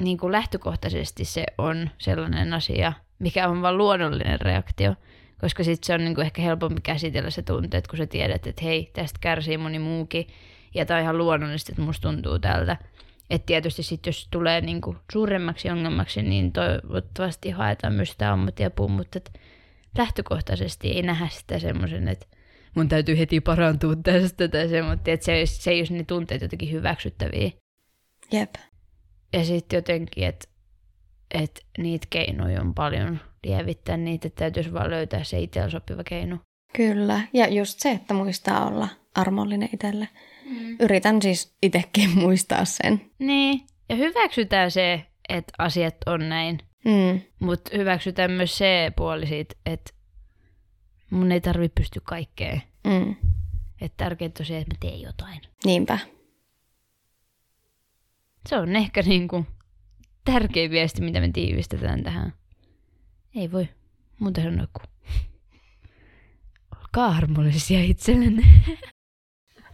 niin 0.00 0.18
kuin 0.18 0.32
lähtökohtaisesti 0.32 1.24
se 1.24 1.44
on 1.58 1.90
sellainen 1.98 2.54
asia, 2.54 2.92
mikä 3.18 3.48
on 3.48 3.62
vain 3.62 3.78
luonnollinen 3.78 4.40
reaktio, 4.40 4.94
koska 5.40 5.64
sitten 5.64 5.86
se 5.86 5.94
on 5.94 6.00
niin 6.00 6.14
kuin 6.14 6.24
ehkä 6.24 6.42
helpompi 6.42 6.80
käsitellä 6.80 7.30
se 7.30 7.42
tunteet, 7.42 7.88
kun 7.88 7.96
sä 7.96 8.06
tiedät, 8.06 8.46
että 8.46 8.64
hei, 8.64 8.90
tästä 8.92 9.18
kärsii 9.20 9.58
moni 9.58 9.78
muukin, 9.78 10.26
ja 10.74 10.86
tämä 10.86 10.98
on 10.98 11.02
ihan 11.02 11.18
luonnollisesti, 11.18 11.72
että 11.72 11.82
musta 11.82 12.08
tuntuu 12.08 12.38
tältä. 12.38 12.76
Että 13.30 13.46
tietysti 13.46 13.82
sitten 13.82 14.08
jos 14.08 14.28
tulee 14.30 14.60
niin 14.60 14.80
kuin 14.80 14.96
suuremmaksi 15.12 15.70
ongelmaksi, 15.70 16.22
niin 16.22 16.52
toivottavasti 16.52 17.50
haetaan 17.50 17.94
myös 17.94 18.10
sitä 18.10 18.32
ammattiapua, 18.32 18.88
mutta 18.88 19.20
lähtökohtaisesti 19.98 20.90
ei 20.90 21.02
nähdä 21.02 21.28
sitä 21.28 21.58
semmoisen, 21.58 22.08
että 22.08 22.26
mun 22.74 22.88
täytyy 22.88 23.18
heti 23.18 23.40
parantua 23.40 23.96
tästä 23.96 24.48
tai 24.48 24.66
mutta 24.90 25.10
että 25.10 25.26
se, 25.26 25.42
se 25.46 25.70
ei 25.70 25.80
ole 25.80 25.98
ne 25.98 26.04
tunteet 26.04 26.42
jotenkin 26.42 26.72
hyväksyttäviä. 26.72 27.50
Jep. 28.32 28.54
Ja 29.32 29.44
sitten 29.44 29.76
jotenkin, 29.76 30.24
että 30.24 30.48
et 31.34 31.66
niitä 31.78 32.06
keinoja 32.10 32.60
on 32.60 32.74
paljon 32.74 33.20
lievittää 33.44 33.96
niitä, 33.96 34.28
että 34.28 34.38
täytyisi 34.38 34.72
vaan 34.72 34.90
löytää 34.90 35.24
se 35.24 35.40
itsellä 35.40 35.70
sopiva 35.70 36.04
keino. 36.04 36.38
Kyllä, 36.76 37.20
ja 37.32 37.48
just 37.48 37.80
se, 37.80 37.90
että 37.90 38.14
muistaa 38.14 38.66
olla 38.66 38.88
armollinen 39.14 39.68
itselle. 39.74 40.08
Mm. 40.44 40.76
Yritän 40.80 41.22
siis 41.22 41.56
itsekin 41.62 42.10
muistaa 42.18 42.64
sen. 42.64 43.10
Niin, 43.18 43.60
ja 43.88 43.96
hyväksytään 43.96 44.70
se, 44.70 45.06
että 45.28 45.52
asiat 45.58 45.96
on 46.06 46.28
näin. 46.28 46.58
Mm. 46.84 47.20
Mutta 47.40 47.70
hyväksytään 47.76 48.30
myös 48.30 48.58
se 48.58 48.92
puoli 48.96 49.26
siitä, 49.26 49.54
että 49.66 49.90
mun 51.10 51.32
ei 51.32 51.40
tarvi 51.40 51.68
pysty 51.68 52.00
kaikkeen. 52.04 52.62
Mm. 52.84 53.16
Että 53.80 54.04
tärkeintä 54.04 54.42
on 54.42 54.46
se, 54.46 54.58
että 54.58 54.74
mä 54.74 54.78
teen 54.80 55.00
jotain. 55.00 55.40
Niinpä. 55.64 55.98
Se 58.48 58.56
on 58.56 58.76
ehkä 58.76 59.02
niin 59.02 59.28
kuin 59.28 59.46
tärkein 60.24 60.70
viesti, 60.70 61.02
mitä 61.02 61.20
me 61.20 61.30
tiivistetään 61.32 62.02
tähän. 62.02 62.32
Ei 63.34 63.52
voi 63.52 63.68
muuta 64.18 64.42
sanoa 64.42 64.66
kuin 64.72 64.90
olkaa 66.78 67.16
armollisia 67.16 67.80
itsellenne. 67.82 68.42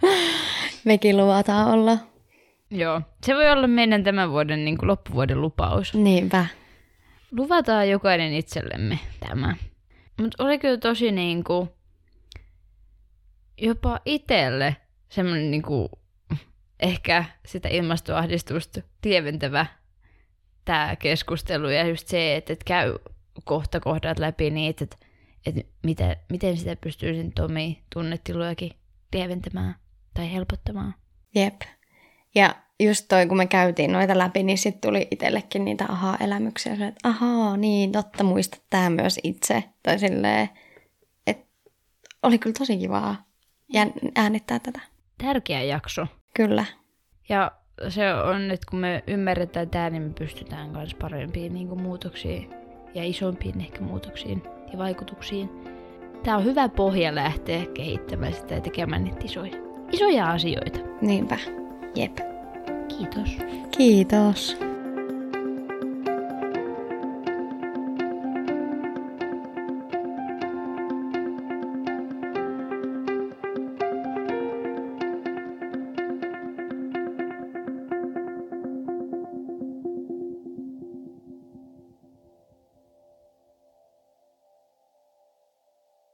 Mekin 0.85 1.17
luvataan 1.17 1.69
olla. 1.69 1.99
Joo, 2.71 3.03
se 3.27 3.35
voi 3.35 3.51
olla 3.51 3.67
meidän 3.67 4.05
tämän 4.05 4.31
vuoden 4.31 4.64
niin 4.64 4.79
kuin 4.79 4.87
loppuvuoden 4.87 5.41
lupaus. 5.41 5.95
Niinpä. 5.95 6.47
Luvataan 7.31 7.91
jokainen 7.91 8.35
itsellemme 8.35 8.99
tämä. 9.21 9.57
Mutta 10.21 10.45
oli 10.45 10.59
kyllä 10.59 10.79
tosi 10.79 11.12
niinku, 11.12 11.69
jopa 13.59 14.01
itselle 14.05 14.77
semmoinen 15.09 15.51
niinku, 15.51 15.91
ehkä 16.81 17.24
sitä 17.47 17.68
ilmastoahdistusta 17.68 18.81
lieventävä 19.05 19.66
tämä 20.64 20.97
keskustelu 20.97 21.68
ja 21.68 21.87
just 21.87 22.09
se, 22.09 22.37
että, 22.37 22.53
että 22.53 22.64
käy 22.64 22.99
kohta 23.45 23.81
kohdat 23.81 24.18
läpi 24.18 24.51
niitä, 24.51 24.85
että, 24.85 24.97
että 25.47 25.61
miten, 25.83 26.16
miten 26.31 26.57
sitä 26.57 26.77
pystyy 26.77 27.14
sen 27.14 27.33
omia 27.45 27.74
tunnetilojakin 27.95 28.72
lieventämään 29.12 29.74
tai 30.14 30.33
helpottamaan. 30.33 30.95
Jep. 31.35 31.61
Ja 32.35 32.55
just 32.81 33.09
toi, 33.09 33.27
kun 33.27 33.37
me 33.37 33.47
käytiin 33.47 33.93
noita 33.93 34.18
läpi, 34.18 34.43
niin 34.43 34.59
sitten 34.59 34.89
tuli 34.91 35.09
itsellekin 35.11 35.64
niitä 35.64 35.85
aha-elämyksiä. 35.89 36.72
että 36.72 37.09
ahaa, 37.09 37.57
niin, 37.57 37.93
totta, 37.93 38.24
muista 38.24 38.59
tämä 38.70 38.91
myös 38.91 39.20
itse. 39.22 39.64
Tai 39.83 39.99
silleen, 39.99 40.49
että 41.27 41.47
oli 42.22 42.39
kyllä 42.39 42.55
tosi 42.59 42.79
kivaa 42.79 43.24
äänittää 44.16 44.59
tätä. 44.59 44.81
Tärkeä 45.18 45.62
jakso. 45.62 46.07
Kyllä. 46.37 46.64
Ja 47.28 47.53
se 47.89 48.14
on, 48.14 48.51
että 48.51 48.66
kun 48.70 48.78
me 48.78 49.05
ymmärretään 49.07 49.70
tämä, 49.70 49.91
niin 49.91 50.03
me 50.03 50.12
pystytään 50.18 50.70
myös 50.70 50.95
parempiin 50.95 51.55
niin 51.55 51.68
kuin, 51.68 51.82
muutoksiin 51.82 52.51
ja 52.95 53.05
isompiin 53.05 53.61
ehkä 53.61 53.80
muutoksiin 53.80 54.43
ja 54.72 54.78
vaikutuksiin. 54.78 55.51
Tämä 56.24 56.37
on 56.37 56.45
hyvä 56.45 56.68
pohja 56.68 57.14
lähteä 57.14 57.66
kehittämään 57.74 58.32
sitä 58.32 58.55
ja 58.55 58.61
tekemään 58.61 59.05
niitä 59.05 59.24
isoja, 59.24 59.57
isoja 59.93 60.26
asioita. 60.26 60.78
Niinpä. 61.01 61.39
Jep. 61.95 62.18
Kiitos. 62.89 63.39
Kiitos. 63.76 64.76